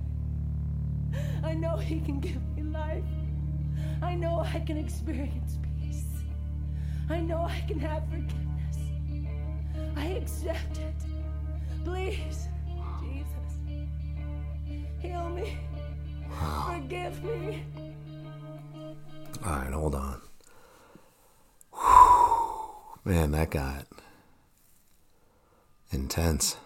I 1.44 1.54
know 1.54 1.78
He 1.78 2.00
can 2.00 2.20
give 2.20 2.42
me 2.56 2.64
life. 2.64 3.04
I 4.02 4.16
know 4.16 4.40
I 4.40 4.60
can 4.60 4.78
experience 4.78 5.58
peace. 5.80 6.06
I 7.10 7.20
know 7.20 7.42
I 7.42 7.64
can 7.68 7.80
have 7.80 8.04
forgiveness. 8.10 8.78
I 9.96 10.06
accept 10.06 10.80
it. 10.80 10.96
Please, 11.84 12.48
Jesus, 13.02 13.52
heal 15.00 15.30
me. 15.30 15.58
Forgive 16.66 17.24
me. 17.24 17.64
All 19.46 19.52
right, 19.52 19.74
hold 19.74 19.96
on. 19.96 20.29
Man, 23.10 23.32
that 23.32 23.50
got 23.50 23.88
intense. 25.90 26.58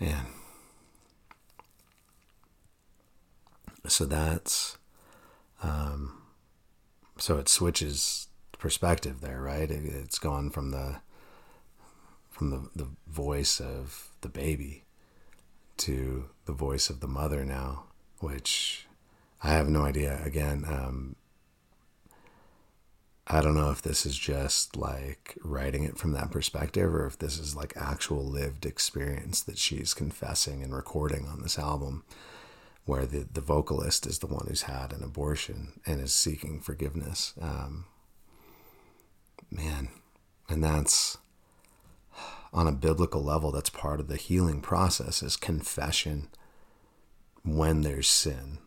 Man. 0.00 0.28
So 3.86 4.06
that's 4.06 4.78
um 5.62 6.22
so 7.18 7.36
it 7.36 7.50
switches 7.50 8.28
perspective 8.58 9.20
there, 9.20 9.42
right? 9.42 9.70
It, 9.70 9.84
it's 9.84 10.18
gone 10.18 10.48
from 10.48 10.70
the 10.70 11.02
from 12.30 12.48
the, 12.48 12.70
the 12.74 12.88
voice 13.08 13.60
of 13.60 14.08
the 14.22 14.30
baby 14.30 14.84
to 15.76 16.30
the 16.46 16.54
voice 16.54 16.88
of 16.88 17.00
the 17.00 17.08
mother 17.08 17.44
now, 17.44 17.84
which 18.20 18.86
I 19.42 19.50
have 19.50 19.68
no 19.68 19.82
idea. 19.82 20.20
Again, 20.24 20.64
um, 20.66 21.16
I 23.26 23.40
don't 23.40 23.54
know 23.54 23.70
if 23.70 23.82
this 23.82 24.04
is 24.04 24.16
just 24.16 24.76
like 24.76 25.36
writing 25.42 25.84
it 25.84 25.96
from 25.96 26.12
that 26.12 26.30
perspective 26.30 26.94
or 26.94 27.06
if 27.06 27.18
this 27.18 27.38
is 27.38 27.56
like 27.56 27.72
actual 27.76 28.24
lived 28.24 28.66
experience 28.66 29.40
that 29.42 29.58
she's 29.58 29.94
confessing 29.94 30.62
and 30.62 30.74
recording 30.74 31.26
on 31.26 31.42
this 31.42 31.58
album, 31.58 32.04
where 32.84 33.06
the, 33.06 33.26
the 33.32 33.40
vocalist 33.40 34.06
is 34.06 34.18
the 34.18 34.26
one 34.26 34.46
who's 34.48 34.62
had 34.62 34.92
an 34.92 35.02
abortion 35.02 35.80
and 35.86 36.00
is 36.00 36.12
seeking 36.12 36.60
forgiveness. 36.60 37.32
Um, 37.40 37.86
man, 39.50 39.88
and 40.48 40.62
that's 40.62 41.18
on 42.52 42.66
a 42.66 42.72
biblical 42.72 43.22
level, 43.22 43.50
that's 43.50 43.70
part 43.70 43.98
of 43.98 44.08
the 44.08 44.16
healing 44.16 44.60
process 44.60 45.22
is 45.22 45.36
confession 45.36 46.28
when 47.44 47.80
there's 47.80 48.08
sin. 48.08 48.58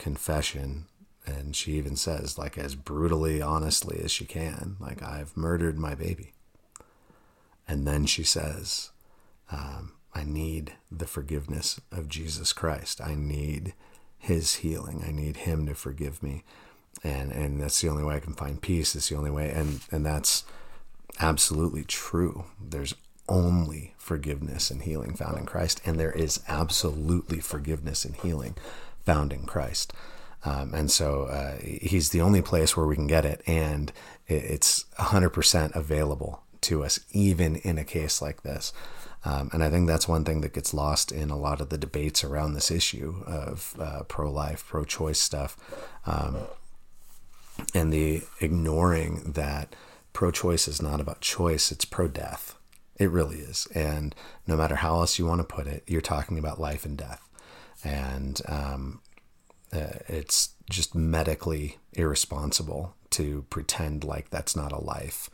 Confession. 0.00 0.86
And 1.26 1.54
she 1.54 1.72
even 1.72 1.94
says, 1.94 2.38
like, 2.38 2.56
as 2.58 2.74
brutally, 2.74 3.40
honestly 3.42 4.00
as 4.02 4.10
she 4.10 4.24
can, 4.24 4.76
like, 4.80 5.02
I've 5.02 5.36
murdered 5.36 5.78
my 5.78 5.94
baby. 5.94 6.32
And 7.68 7.86
then 7.86 8.06
she 8.06 8.24
says, 8.24 8.90
um, 9.52 9.92
I 10.14 10.24
need 10.24 10.72
the 10.90 11.06
forgiveness 11.06 11.80
of 11.92 12.08
Jesus 12.08 12.52
Christ. 12.52 13.00
I 13.00 13.14
need 13.14 13.74
his 14.18 14.56
healing. 14.56 15.04
I 15.06 15.12
need 15.12 15.38
him 15.38 15.66
to 15.66 15.74
forgive 15.74 16.22
me. 16.22 16.42
And 17.04 17.30
and 17.30 17.60
that's 17.60 17.80
the 17.80 17.88
only 17.88 18.02
way 18.02 18.16
I 18.16 18.20
can 18.20 18.34
find 18.34 18.60
peace. 18.60 18.96
It's 18.96 19.08
the 19.08 19.16
only 19.16 19.30
way 19.30 19.50
and 19.50 19.80
and 19.90 20.04
that's 20.04 20.44
absolutely 21.20 21.84
true. 21.84 22.44
There's 22.60 22.94
only 23.28 23.94
forgiveness 23.96 24.70
and 24.70 24.82
healing 24.82 25.14
found 25.14 25.38
in 25.38 25.46
Christ, 25.46 25.80
and 25.86 26.00
there 26.00 26.10
is 26.10 26.40
absolutely 26.48 27.38
forgiveness 27.38 28.04
and 28.04 28.16
healing 28.16 28.56
found 29.04 29.32
in 29.32 29.44
Christ. 29.44 29.92
Um, 30.44 30.72
and 30.74 30.90
so 30.90 31.24
uh, 31.24 31.56
he's 31.58 32.10
the 32.10 32.22
only 32.22 32.42
place 32.42 32.76
where 32.76 32.86
we 32.86 32.94
can 32.94 33.06
get 33.06 33.24
it, 33.24 33.42
and 33.46 33.92
it's 34.26 34.84
100% 34.98 35.74
available 35.74 36.42
to 36.62 36.84
us, 36.84 37.00
even 37.12 37.56
in 37.56 37.78
a 37.78 37.84
case 37.84 38.22
like 38.22 38.42
this. 38.42 38.72
Um, 39.24 39.50
and 39.52 39.62
I 39.62 39.68
think 39.68 39.86
that's 39.86 40.08
one 40.08 40.24
thing 40.24 40.40
that 40.40 40.54
gets 40.54 40.72
lost 40.72 41.12
in 41.12 41.28
a 41.28 41.36
lot 41.36 41.60
of 41.60 41.68
the 41.68 41.76
debates 41.76 42.24
around 42.24 42.54
this 42.54 42.70
issue 42.70 43.22
of 43.26 43.74
uh, 43.78 44.02
pro 44.04 44.30
life, 44.30 44.64
pro 44.66 44.84
choice 44.84 45.20
stuff, 45.20 45.58
um, 46.06 46.38
and 47.74 47.92
the 47.92 48.22
ignoring 48.40 49.32
that 49.32 49.76
pro 50.14 50.30
choice 50.30 50.66
is 50.66 50.80
not 50.80 51.00
about 51.00 51.20
choice, 51.20 51.70
it's 51.70 51.84
pro 51.84 52.08
death. 52.08 52.56
It 52.96 53.10
really 53.10 53.38
is. 53.38 53.66
And 53.74 54.14
no 54.46 54.56
matter 54.56 54.76
how 54.76 54.96
else 54.96 55.18
you 55.18 55.26
want 55.26 55.40
to 55.40 55.54
put 55.54 55.66
it, 55.66 55.84
you're 55.86 56.00
talking 56.00 56.38
about 56.38 56.60
life 56.60 56.84
and 56.84 56.96
death. 56.96 57.22
And 57.84 58.40
um, 58.48 59.00
uh, 59.72 59.98
it's 60.08 60.50
just 60.68 60.94
medically 60.94 61.78
irresponsible 61.94 62.94
to 63.10 63.44
pretend 63.50 64.04
like 64.04 64.30
that's 64.30 64.54
not 64.54 64.72
a 64.72 64.80
life, 64.80 65.28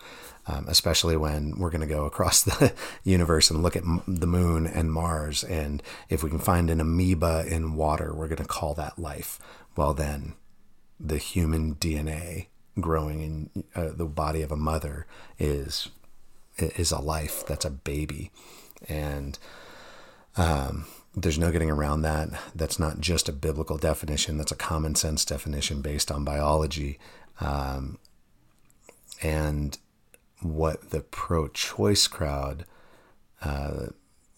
um, 0.46 0.66
especially 0.68 1.16
when 1.16 1.58
we're 1.58 1.70
going 1.70 1.86
to 1.86 1.86
go 1.86 2.04
across 2.04 2.42
the 2.44 2.72
universe 3.04 3.50
and 3.50 3.62
look 3.62 3.76
at 3.76 3.82
m- 3.82 4.02
the 4.06 4.26
moon 4.26 4.66
and 4.66 4.92
Mars. 4.92 5.44
And 5.44 5.82
if 6.08 6.22
we 6.22 6.30
can 6.30 6.38
find 6.38 6.70
an 6.70 6.80
amoeba 6.80 7.44
in 7.46 7.74
water, 7.74 8.14
we're 8.14 8.28
going 8.28 8.38
to 8.38 8.44
call 8.44 8.74
that 8.74 8.98
life. 8.98 9.38
Well, 9.76 9.92
then 9.92 10.34
the 10.98 11.18
human 11.18 11.74
DNA 11.74 12.46
growing 12.80 13.22
in 13.22 13.64
uh, 13.74 13.90
the 13.94 14.06
body 14.06 14.42
of 14.42 14.52
a 14.52 14.56
mother 14.56 15.06
is 15.38 15.88
is 16.58 16.90
a 16.90 16.98
life 16.98 17.44
that's 17.46 17.66
a 17.66 17.70
baby 17.70 18.30
and 18.88 19.38
um, 20.36 20.86
there's 21.16 21.38
no 21.38 21.50
getting 21.50 21.70
around 21.70 22.02
that. 22.02 22.28
That's 22.54 22.78
not 22.78 23.00
just 23.00 23.28
a 23.28 23.32
biblical 23.32 23.78
definition 23.78 24.36
that's 24.36 24.52
a 24.52 24.56
common 24.56 24.94
sense 24.94 25.24
definition 25.24 25.80
based 25.80 26.12
on 26.12 26.24
biology. 26.24 26.98
Um, 27.40 27.98
and 29.22 29.78
what 30.42 30.90
the 30.90 31.00
pro-choice 31.00 32.06
crowd 32.06 32.66
uh, 33.42 33.86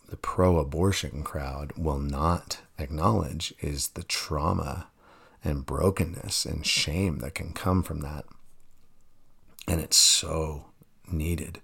the 0.09 0.17
pro-abortion 0.17 1.23
crowd 1.23 1.73
will 1.77 1.99
not 1.99 2.61
acknowledge 2.79 3.53
is 3.61 3.89
the 3.89 4.03
trauma 4.03 4.89
and 5.45 5.67
brokenness 5.67 6.47
and 6.47 6.67
shame 6.67 7.19
that 7.19 7.35
can 7.35 7.53
come 7.53 7.83
from 7.83 8.01
that. 8.01 8.25
And 9.67 9.81
it's 9.81 9.99
so 9.99 10.67
needed 11.11 11.61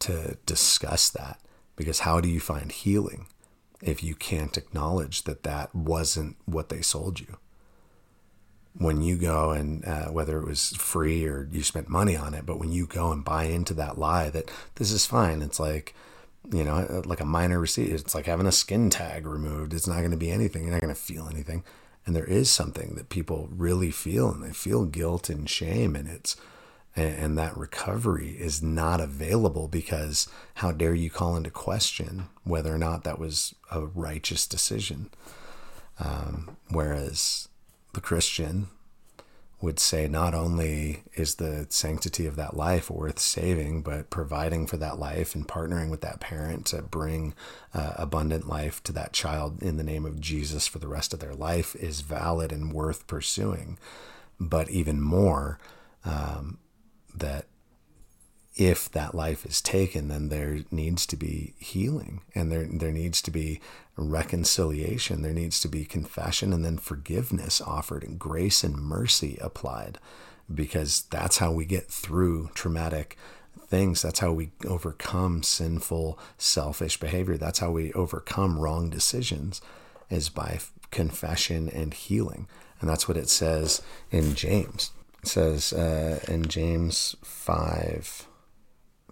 to 0.00 0.36
discuss 0.46 1.10
that 1.10 1.40
because 1.76 2.00
how 2.00 2.20
do 2.20 2.28
you 2.28 2.40
find 2.40 2.72
healing 2.72 3.26
if 3.82 4.02
you 4.02 4.14
can't 4.14 4.56
acknowledge 4.56 5.24
that 5.24 5.42
that 5.44 5.74
wasn't 5.74 6.36
what 6.44 6.68
they 6.68 6.82
sold 6.82 7.20
you? 7.20 7.38
When 8.74 9.02
you 9.02 9.16
go 9.16 9.50
and 9.50 9.84
uh, 9.84 10.06
whether 10.06 10.38
it 10.38 10.46
was 10.46 10.70
free 10.76 11.26
or 11.26 11.48
you 11.50 11.62
spent 11.62 11.88
money 11.88 12.16
on 12.16 12.34
it, 12.34 12.46
but 12.46 12.58
when 12.58 12.70
you 12.70 12.86
go 12.86 13.10
and 13.10 13.24
buy 13.24 13.44
into 13.44 13.74
that 13.74 13.98
lie 13.98 14.30
that 14.30 14.50
this 14.76 14.92
is 14.92 15.06
fine, 15.06 15.42
it's 15.42 15.58
like, 15.58 15.94
you 16.52 16.64
know, 16.64 17.02
like 17.04 17.20
a 17.20 17.24
minor 17.24 17.58
receipt. 17.58 17.90
It's 17.90 18.14
like 18.14 18.26
having 18.26 18.46
a 18.46 18.52
skin 18.52 18.88
tag 18.88 19.26
removed. 19.26 19.74
It's 19.74 19.88
not 19.88 19.98
going 19.98 20.12
to 20.12 20.16
be 20.16 20.30
anything. 20.30 20.62
You're 20.62 20.72
not 20.72 20.82
going 20.82 20.94
to 20.94 21.00
feel 21.00 21.28
anything 21.28 21.64
and 22.06 22.16
there 22.16 22.24
is 22.24 22.50
something 22.50 22.94
that 22.96 23.08
people 23.08 23.48
really 23.52 23.90
feel 23.90 24.30
and 24.30 24.42
they 24.42 24.52
feel 24.52 24.84
guilt 24.84 25.28
and 25.28 25.48
shame 25.48 25.94
and 25.94 26.08
it's 26.08 26.36
and 26.96 27.38
that 27.38 27.56
recovery 27.56 28.30
is 28.38 28.62
not 28.62 29.00
available 29.00 29.68
because 29.68 30.28
how 30.54 30.72
dare 30.72 30.94
you 30.94 31.08
call 31.08 31.36
into 31.36 31.50
question 31.50 32.28
whether 32.44 32.74
or 32.74 32.78
not 32.78 33.04
that 33.04 33.18
was 33.18 33.54
a 33.70 33.80
righteous 33.86 34.46
decision 34.46 35.08
um, 35.98 36.56
whereas 36.68 37.48
the 37.94 38.00
christian 38.00 38.68
would 39.60 39.78
say 39.78 40.08
not 40.08 40.34
only 40.34 41.02
is 41.14 41.34
the 41.34 41.66
sanctity 41.68 42.26
of 42.26 42.36
that 42.36 42.56
life 42.56 42.90
worth 42.90 43.18
saving, 43.18 43.82
but 43.82 44.08
providing 44.08 44.66
for 44.66 44.78
that 44.78 44.98
life 44.98 45.34
and 45.34 45.46
partnering 45.46 45.90
with 45.90 46.00
that 46.00 46.18
parent 46.18 46.64
to 46.66 46.80
bring 46.80 47.34
uh, 47.74 47.92
abundant 47.96 48.48
life 48.48 48.82
to 48.82 48.92
that 48.92 49.12
child 49.12 49.62
in 49.62 49.76
the 49.76 49.84
name 49.84 50.06
of 50.06 50.20
Jesus 50.20 50.66
for 50.66 50.78
the 50.78 50.88
rest 50.88 51.12
of 51.12 51.20
their 51.20 51.34
life 51.34 51.76
is 51.76 52.00
valid 52.00 52.52
and 52.52 52.72
worth 52.72 53.06
pursuing. 53.06 53.78
But 54.38 54.70
even 54.70 55.00
more, 55.02 55.58
um, 56.06 56.58
that 57.20 57.46
if 58.56 58.90
that 58.90 59.14
life 59.14 59.46
is 59.46 59.60
taken, 59.60 60.08
then 60.08 60.28
there 60.28 60.60
needs 60.70 61.06
to 61.06 61.16
be 61.16 61.54
healing 61.58 62.20
and 62.34 62.50
there, 62.50 62.64
there 62.64 62.92
needs 62.92 63.22
to 63.22 63.30
be 63.30 63.60
reconciliation. 63.96 65.22
There 65.22 65.32
needs 65.32 65.60
to 65.60 65.68
be 65.68 65.84
confession 65.84 66.52
and 66.52 66.64
then 66.64 66.78
forgiveness 66.78 67.60
offered 67.60 68.02
and 68.02 68.18
grace 68.18 68.64
and 68.64 68.76
mercy 68.76 69.38
applied 69.40 69.98
because 70.52 71.02
that's 71.10 71.38
how 71.38 71.52
we 71.52 71.64
get 71.64 71.86
through 71.86 72.50
traumatic 72.54 73.16
things. 73.66 74.02
That's 74.02 74.18
how 74.18 74.32
we 74.32 74.50
overcome 74.66 75.42
sinful, 75.42 76.18
selfish 76.36 76.98
behavior. 76.98 77.36
That's 77.36 77.60
how 77.60 77.70
we 77.70 77.92
overcome 77.92 78.58
wrong 78.58 78.90
decisions 78.90 79.60
is 80.10 80.28
by 80.28 80.58
confession 80.90 81.68
and 81.68 81.94
healing. 81.94 82.48
And 82.80 82.90
that's 82.90 83.06
what 83.06 83.16
it 83.16 83.28
says 83.28 83.80
in 84.10 84.34
James. 84.34 84.90
Says 85.22 85.72
uh, 85.72 86.20
in 86.28 86.44
James 86.46 87.16
5 87.22 88.26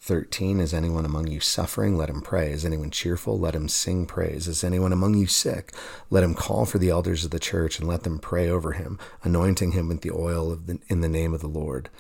13 0.01 0.61
Is 0.61 0.73
anyone 0.73 1.05
among 1.05 1.27
you 1.27 1.41
suffering? 1.41 1.97
Let 1.97 2.09
him 2.09 2.23
pray. 2.23 2.51
Is 2.51 2.65
anyone 2.65 2.91
cheerful? 2.91 3.39
Let 3.39 3.55
him 3.55 3.69
sing 3.69 4.07
praise. 4.07 4.49
Is 4.49 4.65
anyone 4.65 4.93
among 4.93 5.15
you 5.15 5.27
sick? 5.27 5.75
Let 6.09 6.25
him 6.25 6.35
call 6.35 6.65
for 6.65 6.79
the 6.79 6.89
elders 6.89 7.25
of 7.25 7.31
the 7.31 7.39
church 7.39 7.79
and 7.79 7.87
let 7.87 8.05
them 8.05 8.19
pray 8.19 8.49
over 8.49 8.73
him, 8.73 8.99
anointing 9.23 9.73
him 9.73 9.89
with 9.89 10.01
the 10.01 10.11
oil 10.11 10.57
the, 10.57 10.79
in 10.89 11.03
the 11.03 11.09
name 11.09 11.35
of 11.35 11.41
the 11.41 11.47
Lord. 11.47 11.91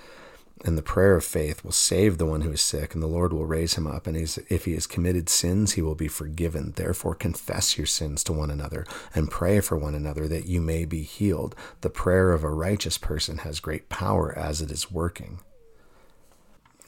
And 0.64 0.77
the 0.77 0.83
prayer 0.83 1.14
of 1.14 1.25
faith 1.25 1.62
will 1.62 1.73
save 1.73 2.18
the 2.18 2.27
one 2.27 2.40
who 2.40 2.51
is 2.51 2.61
sick, 2.61 2.92
and 2.92 3.03
the 3.03 3.07
Lord 3.07 3.33
will 3.33 3.47
raise 3.47 3.75
him 3.75 3.87
up. 3.87 4.09
And 4.09 4.16
if 4.16 4.64
he 4.64 4.73
has 4.75 4.88
committed 4.88 5.29
sins, 5.29 5.73
he 5.73 5.83
will 5.83 5.94
be 5.94 6.09
forgiven. 6.09 6.73
Therefore, 6.75 7.14
confess 7.14 7.79
your 7.79 7.87
sins 7.87 8.25
to 8.25 8.33
one 8.33 8.51
another 8.51 8.85
and 9.14 9.31
pray 9.31 9.61
for 9.61 9.79
one 9.79 9.94
another 9.94 10.27
that 10.27 10.47
you 10.47 10.61
may 10.61 10.85
be 10.85 11.03
healed. 11.03 11.55
The 11.83 11.90
prayer 11.90 12.33
of 12.33 12.42
a 12.42 12.51
righteous 12.51 12.99
person 12.99 13.38
has 13.38 13.61
great 13.61 13.88
power 13.88 14.37
as 14.37 14.61
it 14.61 14.73
is 14.73 14.90
working 14.90 15.38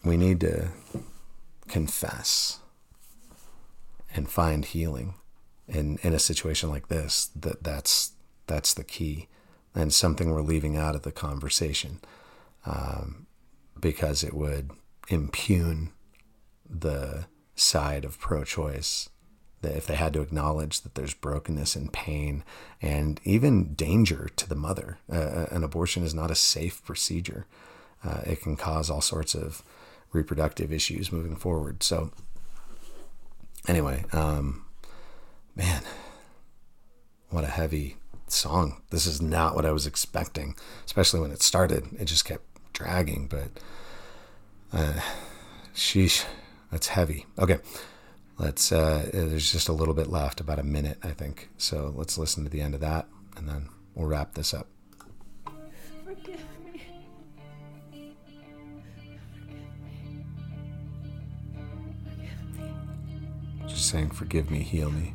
we 0.05 0.17
need 0.17 0.41
to 0.41 0.69
confess 1.69 2.61
and 4.15 4.29
find 4.29 4.65
healing 4.65 5.15
in 5.69 5.99
in 6.03 6.15
a 6.15 6.19
situation 6.19 6.69
like 6.69 6.89
this 6.89 7.31
that 7.37 7.63
that's 7.63 8.13
that's 8.47 8.75
the 8.75 8.85
key 8.85 9.29
and 9.75 9.93
something 9.93 10.31
we're 10.31 10.41
leaving 10.41 10.77
out 10.77 10.97
of 10.97 11.03
the 11.03 11.13
conversation 11.13 12.01
um, 12.67 13.27
because 13.81 14.23
it 14.23 14.35
would 14.35 14.71
impugn 15.09 15.93
the 16.69 17.27
side 17.55 18.05
of 18.05 18.19
pro-choice 18.19 19.09
that 19.63 19.77
if 19.77 19.87
they 19.87 19.97
had 19.97 20.15
to 20.15 20.23
acknowledge 20.23 20.81
that 20.81 20.95
there's 20.95 21.13
brokenness 21.13 21.77
and 21.77 21.93
pain 21.93 22.43
and 22.81 23.21
even 23.25 23.75
danger 23.75 24.31
to 24.37 24.49
the 24.49 24.55
mother 24.55 24.99
uh, 25.13 25.47
an 25.51 25.63
abortion 25.63 26.03
is 26.03 26.15
not 26.15 26.31
a 26.31 26.35
safe 26.35 26.83
procedure 26.85 27.47
uh, 28.05 28.21
it 28.25 28.41
can 28.41 28.57
cause 28.57 28.89
all 28.89 29.03
sorts 29.03 29.35
of 29.35 29.63
reproductive 30.13 30.73
issues 30.73 31.13
moving 31.13 31.37
forward. 31.37 31.83
So, 31.83 32.11
anyway, 33.69 34.05
um, 34.13 34.65
man, 35.55 35.83
what 37.31 37.45
a 37.45 37.49
heavy 37.49 37.97
song. 38.27 38.83
This 38.91 39.07
is 39.07 39.21
not 39.21 39.55
what 39.55 39.67
I 39.67 39.73
was 39.73 39.87
expecting, 39.87 40.57
especially 40.87 41.21
when 41.21 41.31
it 41.31 41.43
started. 41.43 41.87
It 41.99 42.07
just 42.07 42.25
kept 42.25 42.50
dragging, 42.81 43.27
but 43.27 43.51
uh, 44.73 45.01
sheesh, 45.75 46.25
that's 46.71 46.89
heavy. 46.89 47.27
Okay. 47.39 47.59
Let's, 48.39 48.73
uh, 48.73 49.11
there's 49.13 49.53
just 49.53 49.69
a 49.69 49.73
little 49.75 49.93
bit 49.93 50.07
left, 50.07 50.41
about 50.41 50.59
a 50.59 50.63
minute, 50.63 50.97
I 51.03 51.11
think. 51.11 51.51
So 51.59 51.93
let's 51.95 52.17
listen 52.17 52.43
to 52.45 52.51
the 52.51 52.63
end 52.63 52.75
of 52.75 52.81
that 52.81 53.07
and 53.37 53.47
then 53.47 53.69
we'll 53.95 54.09
wrap 54.09 54.33
this 54.35 54.55
up. 54.55 54.67
She's 63.69 63.85
saying, 63.85 64.11
Forgive 64.11 64.51
me, 64.51 64.61
heal 64.61 64.91
me. 64.91 65.15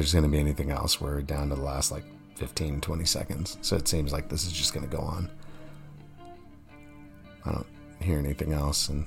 There's 0.00 0.14
going 0.14 0.24
to 0.24 0.30
be 0.30 0.38
anything 0.38 0.70
else. 0.70 0.98
We're 0.98 1.20
down 1.20 1.50
to 1.50 1.56
the 1.56 1.60
last 1.60 1.92
like 1.92 2.04
15, 2.36 2.80
20 2.80 3.04
seconds. 3.04 3.58
So 3.60 3.76
it 3.76 3.86
seems 3.86 4.14
like 4.14 4.30
this 4.30 4.46
is 4.46 4.52
just 4.52 4.72
going 4.72 4.88
to 4.88 4.96
go 4.96 5.02
on. 5.02 5.28
I 7.44 7.52
don't 7.52 7.66
hear 8.00 8.18
anything 8.18 8.54
else. 8.54 8.88
And 8.88 9.04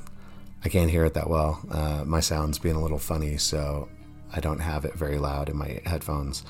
I 0.63 0.69
can't 0.69 0.91
hear 0.91 1.03
it 1.03 1.15
that 1.15 1.27
well. 1.27 1.59
Uh, 1.71 2.03
my 2.05 2.19
sound's 2.19 2.59
being 2.59 2.75
a 2.75 2.79
little 2.79 2.99
funny, 2.99 3.37
so 3.37 3.89
I 4.31 4.39
don't 4.39 4.59
have 4.59 4.85
it 4.85 4.93
very 4.93 5.17
loud 5.17 5.49
in 5.49 5.57
my 5.57 5.81
headphones 5.83 6.43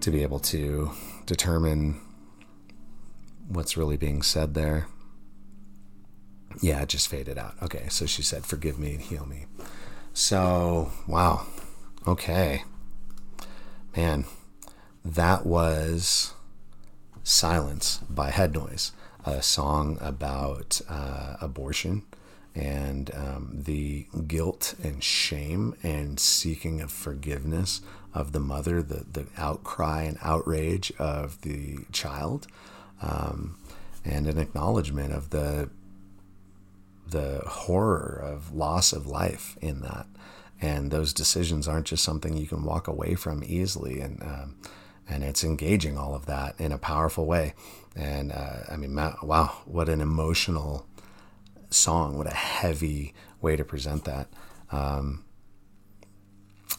to 0.00 0.10
be 0.10 0.22
able 0.22 0.38
to 0.38 0.90
determine 1.26 2.00
what's 3.48 3.76
really 3.76 3.98
being 3.98 4.22
said 4.22 4.54
there. 4.54 4.86
Yeah, 6.62 6.80
it 6.80 6.88
just 6.88 7.08
faded 7.08 7.36
out. 7.36 7.52
Okay, 7.62 7.88
so 7.90 8.06
she 8.06 8.22
said, 8.22 8.46
Forgive 8.46 8.78
me 8.78 8.94
and 8.94 9.02
heal 9.02 9.26
me. 9.26 9.44
So, 10.14 10.90
wow. 11.06 11.44
Okay. 12.06 12.62
Man, 13.96 14.26
that 15.06 15.46
was 15.46 16.34
Silence 17.24 18.00
by 18.10 18.30
Headnoise, 18.30 18.90
a 19.24 19.40
song 19.40 19.96
about 20.02 20.82
uh, 20.86 21.36
abortion 21.40 22.02
and 22.54 23.10
um, 23.14 23.62
the 23.64 24.06
guilt 24.26 24.74
and 24.82 25.02
shame 25.02 25.74
and 25.82 26.20
seeking 26.20 26.82
of 26.82 26.92
forgiveness 26.92 27.80
of 28.12 28.32
the 28.32 28.40
mother, 28.40 28.82
the, 28.82 29.06
the 29.10 29.26
outcry 29.38 30.02
and 30.02 30.18
outrage 30.20 30.92
of 30.98 31.40
the 31.40 31.78
child, 31.90 32.46
um, 33.00 33.56
and 34.04 34.26
an 34.26 34.38
acknowledgement 34.38 35.14
of 35.14 35.30
the 35.30 35.70
the 37.08 37.40
horror 37.46 38.20
of 38.22 38.52
loss 38.52 38.92
of 38.92 39.06
life 39.06 39.56
in 39.62 39.80
that. 39.80 40.06
And 40.60 40.90
those 40.90 41.12
decisions 41.12 41.68
aren't 41.68 41.86
just 41.86 42.02
something 42.02 42.36
you 42.36 42.46
can 42.46 42.64
walk 42.64 42.88
away 42.88 43.14
from 43.14 43.42
easily. 43.44 44.00
And 44.00 44.22
um, 44.22 44.56
and 45.08 45.22
it's 45.22 45.44
engaging 45.44 45.96
all 45.96 46.14
of 46.14 46.26
that 46.26 46.58
in 46.58 46.72
a 46.72 46.78
powerful 46.78 47.26
way. 47.26 47.54
And 47.94 48.32
uh, 48.32 48.64
I 48.70 48.76
mean, 48.76 48.94
wow, 48.94 49.58
what 49.64 49.88
an 49.88 50.00
emotional 50.00 50.86
song! 51.70 52.18
What 52.18 52.26
a 52.26 52.34
heavy 52.34 53.14
way 53.40 53.56
to 53.56 53.64
present 53.64 54.04
that. 54.04 54.28
Um, 54.72 55.24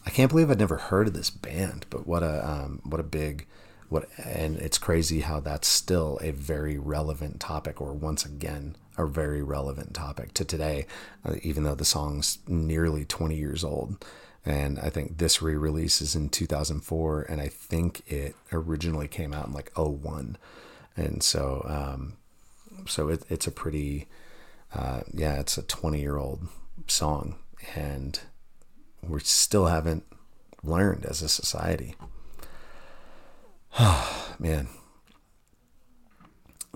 I 0.04 0.10
can't 0.10 0.30
believe 0.30 0.50
I'd 0.50 0.58
never 0.58 0.76
heard 0.76 1.08
of 1.08 1.14
this 1.14 1.30
band, 1.30 1.86
but 1.90 2.06
what 2.06 2.22
a 2.22 2.48
um, 2.48 2.80
what 2.84 3.00
a 3.00 3.04
big 3.04 3.46
what 3.88 4.08
and 4.22 4.56
it's 4.58 4.78
crazy 4.78 5.20
how 5.20 5.40
that's 5.40 5.66
still 5.66 6.18
a 6.22 6.30
very 6.30 6.78
relevant 6.78 7.40
topic 7.40 7.80
or 7.80 7.92
once 7.92 8.24
again 8.24 8.76
a 8.98 9.06
very 9.06 9.42
relevant 9.42 9.94
topic 9.94 10.34
to 10.34 10.44
today 10.44 10.86
uh, 11.24 11.34
even 11.42 11.62
though 11.62 11.74
the 11.74 11.84
song's 11.84 12.38
nearly 12.46 13.04
20 13.04 13.36
years 13.36 13.64
old. 13.64 14.04
And 14.44 14.78
i 14.78 14.90
think 14.90 15.18
this 15.18 15.42
re-release 15.42 16.00
is 16.00 16.14
in 16.14 16.28
2004 16.28 17.22
and 17.22 17.40
i 17.40 17.48
think 17.48 18.02
it 18.06 18.34
originally 18.52 19.08
came 19.08 19.34
out 19.34 19.46
in 19.46 19.52
like 19.52 19.70
01 19.76 20.36
and 20.96 21.22
so 21.22 21.64
um, 21.68 22.16
so 22.86 23.08
it, 23.08 23.24
it's 23.28 23.46
a 23.46 23.50
pretty 23.50 24.08
uh, 24.74 25.00
yeah 25.12 25.38
it's 25.40 25.58
a 25.58 25.62
20 25.62 26.00
year 26.00 26.16
old 26.16 26.48
song 26.86 27.36
and 27.74 28.20
we 29.02 29.20
still 29.20 29.66
haven't 29.66 30.04
learned 30.62 31.04
as 31.06 31.22
a 31.22 31.28
society. 31.28 31.94
Man, 34.38 34.68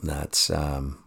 that's 0.02 0.50
um, 0.50 1.01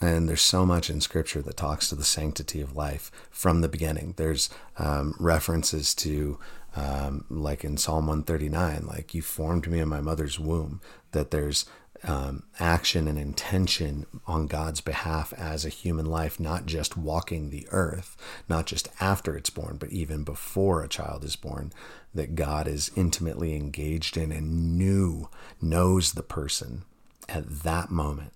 and 0.00 0.28
there's 0.28 0.40
so 0.40 0.64
much 0.64 0.88
in 0.88 1.00
scripture 1.00 1.42
that 1.42 1.56
talks 1.56 1.88
to 1.88 1.94
the 1.94 2.04
sanctity 2.04 2.60
of 2.60 2.76
life 2.76 3.10
from 3.30 3.60
the 3.60 3.68
beginning. 3.68 4.14
There's 4.16 4.48
um, 4.78 5.14
references 5.18 5.94
to, 5.96 6.38
um, 6.74 7.26
like 7.28 7.64
in 7.64 7.76
Psalm 7.76 8.06
139, 8.06 8.86
like 8.86 9.14
you 9.14 9.20
formed 9.20 9.68
me 9.68 9.78
in 9.78 9.88
my 9.88 10.00
mother's 10.00 10.38
womb, 10.38 10.80
that 11.12 11.30
there's 11.30 11.66
um, 12.02 12.44
action 12.58 13.06
and 13.08 13.18
intention 13.18 14.06
on 14.26 14.46
God's 14.46 14.80
behalf 14.80 15.34
as 15.34 15.66
a 15.66 15.70
human 15.70 16.06
life, 16.06 16.40
not 16.40 16.64
just 16.64 16.96
walking 16.96 17.50
the 17.50 17.66
earth, 17.70 18.16
not 18.48 18.66
just 18.66 18.88
after 19.00 19.36
it's 19.36 19.50
born, 19.50 19.76
but 19.78 19.90
even 19.90 20.24
before 20.24 20.82
a 20.82 20.88
child 20.88 21.24
is 21.24 21.36
born, 21.36 21.72
that 22.14 22.34
God 22.34 22.66
is 22.66 22.90
intimately 22.96 23.54
engaged 23.54 24.16
in 24.16 24.32
and 24.32 24.78
knew, 24.78 25.28
knows 25.60 26.12
the 26.12 26.22
person 26.22 26.84
at 27.28 27.48
that 27.64 27.90
moment. 27.90 28.32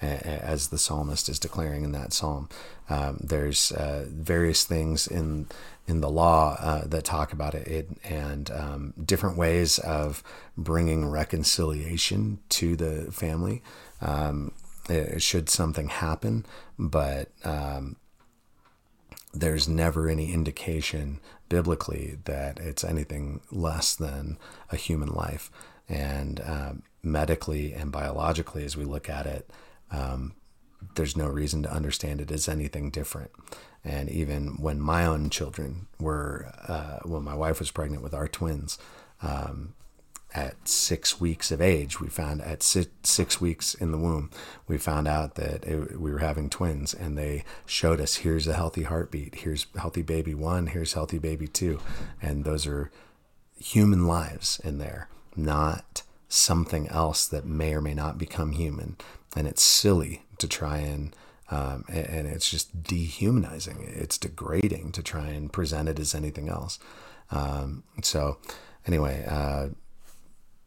As 0.00 0.68
the 0.68 0.78
psalmist 0.78 1.28
is 1.28 1.38
declaring 1.38 1.82
in 1.84 1.92
that 1.92 2.12
psalm, 2.12 2.48
um, 2.90 3.18
there's 3.22 3.72
uh, 3.72 4.06
various 4.08 4.64
things 4.64 5.06
in 5.06 5.46
in 5.86 6.00
the 6.00 6.10
law 6.10 6.56
uh, 6.60 6.86
that 6.86 7.04
talk 7.04 7.32
about 7.32 7.54
it, 7.54 7.66
it 7.66 7.88
and 8.04 8.50
um, 8.50 8.94
different 9.04 9.36
ways 9.36 9.78
of 9.78 10.22
bringing 10.56 11.06
reconciliation 11.06 12.38
to 12.48 12.74
the 12.76 13.12
family. 13.12 13.62
Um, 14.00 14.52
it, 14.88 15.22
should 15.22 15.48
something 15.48 15.88
happen, 15.88 16.44
but 16.78 17.30
um, 17.44 17.96
there's 19.32 19.68
never 19.68 20.08
any 20.08 20.32
indication 20.32 21.20
biblically 21.48 22.18
that 22.24 22.58
it's 22.58 22.84
anything 22.84 23.40
less 23.50 23.94
than 23.94 24.38
a 24.70 24.76
human 24.76 25.08
life. 25.08 25.50
And 25.88 26.40
uh, 26.40 26.72
medically 27.02 27.72
and 27.72 27.92
biologically, 27.92 28.64
as 28.64 28.76
we 28.76 28.84
look 28.84 29.08
at 29.08 29.26
it, 29.26 29.50
um, 29.94 30.34
there's 30.96 31.16
no 31.16 31.28
reason 31.28 31.62
to 31.62 31.72
understand 31.72 32.20
it 32.20 32.30
as 32.30 32.48
anything 32.48 32.90
different. 32.90 33.30
And 33.84 34.08
even 34.08 34.60
when 34.60 34.80
my 34.80 35.04
own 35.06 35.30
children 35.30 35.86
were, 35.98 36.52
uh, 36.66 37.00
when 37.04 37.22
my 37.22 37.34
wife 37.34 37.58
was 37.58 37.70
pregnant 37.70 38.02
with 38.02 38.14
our 38.14 38.28
twins, 38.28 38.78
um, 39.22 39.74
at 40.34 40.66
six 40.66 41.20
weeks 41.20 41.52
of 41.52 41.60
age, 41.60 42.00
we 42.00 42.08
found 42.08 42.42
at 42.42 42.62
six, 42.62 42.90
six 43.04 43.40
weeks 43.40 43.72
in 43.74 43.92
the 43.92 43.98
womb, 43.98 44.30
we 44.66 44.76
found 44.76 45.06
out 45.06 45.36
that 45.36 45.64
it, 45.64 46.00
we 46.00 46.10
were 46.10 46.18
having 46.18 46.50
twins, 46.50 46.92
and 46.92 47.16
they 47.16 47.44
showed 47.66 48.00
us 48.00 48.16
here's 48.16 48.48
a 48.48 48.54
healthy 48.54 48.82
heartbeat, 48.82 49.36
here's 49.36 49.66
healthy 49.76 50.02
baby 50.02 50.34
one, 50.34 50.66
here's 50.66 50.94
healthy 50.94 51.18
baby 51.18 51.46
two, 51.46 51.78
and 52.20 52.44
those 52.44 52.66
are 52.66 52.90
human 53.56 54.08
lives 54.08 54.60
in 54.64 54.78
there, 54.78 55.08
not 55.36 56.02
something 56.34 56.88
else 56.88 57.26
that 57.26 57.44
may 57.46 57.74
or 57.74 57.80
may 57.80 57.94
not 57.94 58.18
become 58.18 58.52
human. 58.52 58.96
And 59.36 59.46
it's 59.46 59.62
silly 59.62 60.22
to 60.38 60.48
try 60.48 60.78
and 60.78 61.14
um, 61.50 61.84
and, 61.88 62.26
it's 62.26 62.50
just 62.50 62.82
dehumanizing. 62.82 63.84
It's 63.86 64.16
degrading 64.16 64.92
to 64.92 65.02
try 65.02 65.28
and 65.28 65.52
present 65.52 65.88
it 65.88 65.98
as 65.98 66.14
anything 66.14 66.48
else. 66.48 66.78
Um, 67.30 67.84
so, 68.02 68.38
anyway, 68.86 69.24
uh, 69.28 69.68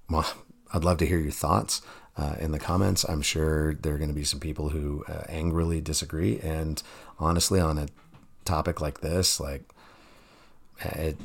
well, 0.10 0.26
I'd 0.74 0.84
love 0.84 0.98
to 1.00 1.06
hear 1.06 1.20
your 1.20 1.32
thoughts 1.32 1.82
uh, 2.18 2.36
in 2.40 2.52
the 2.52 2.60
comments. 2.60 3.04
I'm 3.06 3.22
sure 3.22 3.74
there 3.74 3.96
are 3.96 3.98
going 3.98 4.10
to 4.10 4.16
be 4.16 4.24
some 4.24 4.40
people 4.40 4.70
who 4.70 5.04
uh, 5.08 5.24
angrily 5.30 5.82
disagree. 5.82 6.40
And 6.40 6.82
honestly, 7.20 7.60
on 7.60 7.78
a 7.78 7.88
topic 8.46 8.82
like 8.82 9.02
this, 9.02 9.40
like 9.40 9.64
it, 10.80 11.18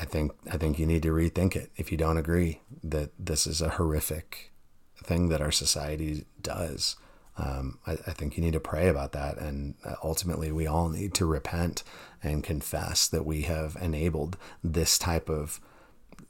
I 0.00 0.06
think 0.06 0.32
I 0.50 0.56
think 0.56 0.78
you 0.78 0.86
need 0.86 1.02
to 1.02 1.12
rethink 1.12 1.54
it 1.54 1.70
if 1.76 1.92
you 1.92 1.98
don't 1.98 2.16
agree 2.16 2.60
that 2.82 3.10
this 3.18 3.46
is 3.46 3.60
a 3.60 3.70
horrific 3.70 4.50
thing 4.96 5.28
that 5.28 5.42
our 5.42 5.52
society 5.52 6.24
does. 6.40 6.96
Um, 7.36 7.78
I, 7.86 7.92
I, 7.92 8.12
think 8.12 8.36
you 8.36 8.42
need 8.42 8.52
to 8.54 8.60
pray 8.60 8.88
about 8.88 9.12
that, 9.12 9.38
and 9.38 9.74
uh, 9.84 9.94
ultimately, 10.02 10.52
we 10.52 10.66
all 10.66 10.88
need 10.88 11.14
to 11.14 11.26
repent 11.26 11.84
and 12.22 12.44
confess 12.44 13.08
that 13.08 13.24
we 13.24 13.42
have 13.42 13.76
enabled 13.80 14.36
this 14.64 14.98
type 14.98 15.30
of 15.30 15.60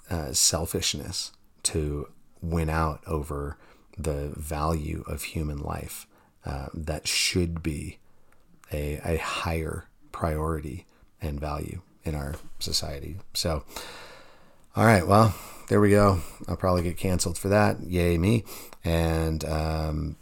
uh, 0.09 0.33
selfishness 0.33 1.33
to 1.65 2.09
win 2.43 2.69
out 2.69 3.03
over 3.07 3.57
the 3.97 4.33
value 4.37 5.03
of 5.09 5.23
human 5.23 5.59
life 5.59 6.07
uh, 6.45 6.67
that 6.75 7.09
should 7.09 7.63
be 7.63 7.99
a, 8.73 9.01
a 9.05 9.17
higher 9.17 9.89
priority 10.13 10.87
and 11.21 11.41
value 11.41 11.83
in 12.11 12.15
our 12.15 12.35
society. 12.59 13.17
So, 13.33 13.65
all 14.77 14.85
right, 14.85 15.07
well, 15.07 15.35
there 15.69 15.81
we 15.81 15.91
go. 15.91 16.21
I'll 16.47 16.57
probably 16.57 16.83
get 16.83 16.97
canceled 16.97 17.39
for 17.39 17.49
that. 17.49 17.81
Yay, 17.83 18.19
me. 18.19 18.45
And, 18.85 19.45
um, 19.45 20.17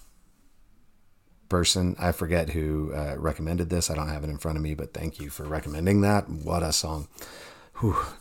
person 1.49 1.97
i 1.99 2.13
forget 2.13 2.51
who 2.51 2.93
uh, 2.93 3.15
recommended 3.17 3.71
this 3.71 3.89
i 3.89 3.95
don't 3.95 4.11
have 4.11 4.23
it 4.23 4.29
in 4.29 4.37
front 4.37 4.59
of 4.59 4.63
me 4.63 4.75
but 4.75 4.93
thank 4.93 5.19
you 5.19 5.31
for 5.31 5.45
recommending 5.45 6.03
that 6.03 6.29
what 6.29 6.63
a 6.63 6.71
song 6.71 7.09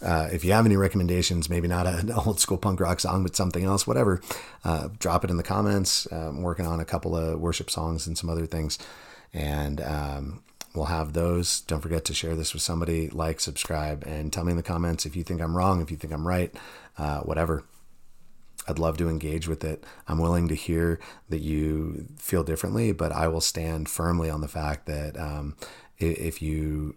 uh, 0.01 0.29
if 0.31 0.43
you 0.43 0.51
have 0.51 0.65
any 0.65 0.77
recommendations, 0.77 1.49
maybe 1.49 1.67
not 1.67 1.87
an 1.87 2.11
old 2.25 2.39
school 2.39 2.57
punk 2.57 2.79
rock 2.79 2.99
song, 2.99 3.23
but 3.23 3.35
something 3.35 3.63
else, 3.63 3.87
whatever, 3.87 4.21
uh, 4.63 4.89
drop 4.99 5.23
it 5.23 5.29
in 5.29 5.37
the 5.37 5.43
comments. 5.43 6.07
Uh, 6.11 6.29
I'm 6.29 6.41
working 6.41 6.65
on 6.65 6.79
a 6.79 6.85
couple 6.85 7.15
of 7.15 7.39
worship 7.39 7.69
songs 7.69 8.07
and 8.07 8.17
some 8.17 8.29
other 8.29 8.45
things. 8.45 8.77
And 9.33 9.81
um, 9.81 10.43
we'll 10.77 10.85
have 10.85 11.13
those. 11.13 11.61
Don't 11.61 11.81
forget 11.81 12.05
to 12.05 12.13
share 12.13 12.35
this 12.35 12.53
with 12.53 12.61
somebody, 12.61 13.09
like, 13.09 13.39
subscribe, 13.39 14.03
and 14.05 14.31
tell 14.31 14.43
me 14.43 14.51
in 14.51 14.57
the 14.57 14.63
comments 14.63 15.05
if 15.05 15.15
you 15.15 15.23
think 15.23 15.41
I'm 15.41 15.57
wrong, 15.57 15.81
if 15.81 15.91
you 15.91 15.97
think 15.97 16.13
I'm 16.13 16.27
right, 16.27 16.53
uh, 16.97 17.19
whatever. 17.21 17.63
I'd 18.67 18.79
love 18.79 18.97
to 18.97 19.09
engage 19.09 19.47
with 19.47 19.63
it. 19.63 19.83
I'm 20.07 20.19
willing 20.19 20.49
to 20.49 20.55
hear 20.55 20.99
that 21.29 21.39
you 21.39 22.07
feel 22.17 22.43
differently, 22.43 22.91
but 22.91 23.11
I 23.11 23.27
will 23.29 23.41
stand 23.41 23.87
firmly 23.87 24.29
on 24.29 24.41
the 24.41 24.47
fact 24.47 24.85
that 24.87 25.17
um, 25.17 25.55
if 25.97 26.41
you 26.41 26.95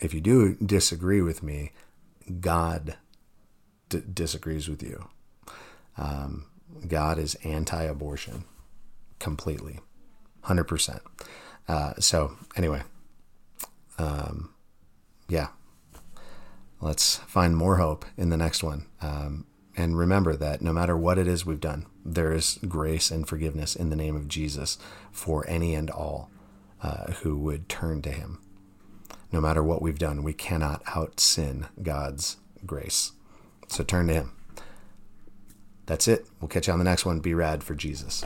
if 0.00 0.12
you 0.12 0.20
do 0.20 0.56
disagree 0.56 1.22
with 1.22 1.42
me, 1.42 1.70
God 2.40 2.96
d- 3.88 4.02
disagrees 4.12 4.68
with 4.68 4.82
you. 4.82 5.08
Um, 5.96 6.46
God 6.88 7.18
is 7.18 7.36
anti-abortion 7.44 8.44
completely, 9.20 9.78
hundred 10.42 10.64
uh, 10.64 10.68
percent. 10.68 11.02
So 12.00 12.36
anyway, 12.56 12.82
um, 13.98 14.54
yeah, 15.28 15.48
let's 16.80 17.16
find 17.18 17.56
more 17.56 17.76
hope 17.76 18.04
in 18.16 18.30
the 18.30 18.36
next 18.36 18.62
one. 18.62 18.86
Um, 19.00 19.46
and 19.76 19.98
remember 19.98 20.36
that 20.36 20.62
no 20.62 20.72
matter 20.72 20.96
what 20.96 21.18
it 21.18 21.26
is 21.26 21.44
we've 21.44 21.60
done, 21.60 21.86
there 22.04 22.32
is 22.32 22.58
grace 22.68 23.10
and 23.10 23.26
forgiveness 23.26 23.74
in 23.74 23.90
the 23.90 23.96
name 23.96 24.14
of 24.14 24.28
Jesus 24.28 24.78
for 25.10 25.44
any 25.48 25.74
and 25.74 25.90
all 25.90 26.30
uh, 26.82 27.12
who 27.22 27.36
would 27.38 27.68
turn 27.68 28.02
to 28.02 28.10
him. 28.10 28.38
No 29.32 29.40
matter 29.40 29.64
what 29.64 29.82
we've 29.82 29.98
done, 29.98 30.22
we 30.22 30.32
cannot 30.32 30.82
out 30.94 31.18
sin 31.18 31.66
God's 31.82 32.36
grace. 32.64 33.12
So 33.68 33.82
turn 33.82 34.06
to 34.08 34.14
him. 34.14 34.32
That's 35.86 36.06
it. 36.06 36.26
We'll 36.40 36.48
catch 36.48 36.68
you 36.68 36.72
on 36.72 36.78
the 36.78 36.84
next 36.84 37.04
one. 37.04 37.20
Be 37.20 37.34
rad 37.34 37.64
for 37.64 37.74
Jesus. 37.74 38.24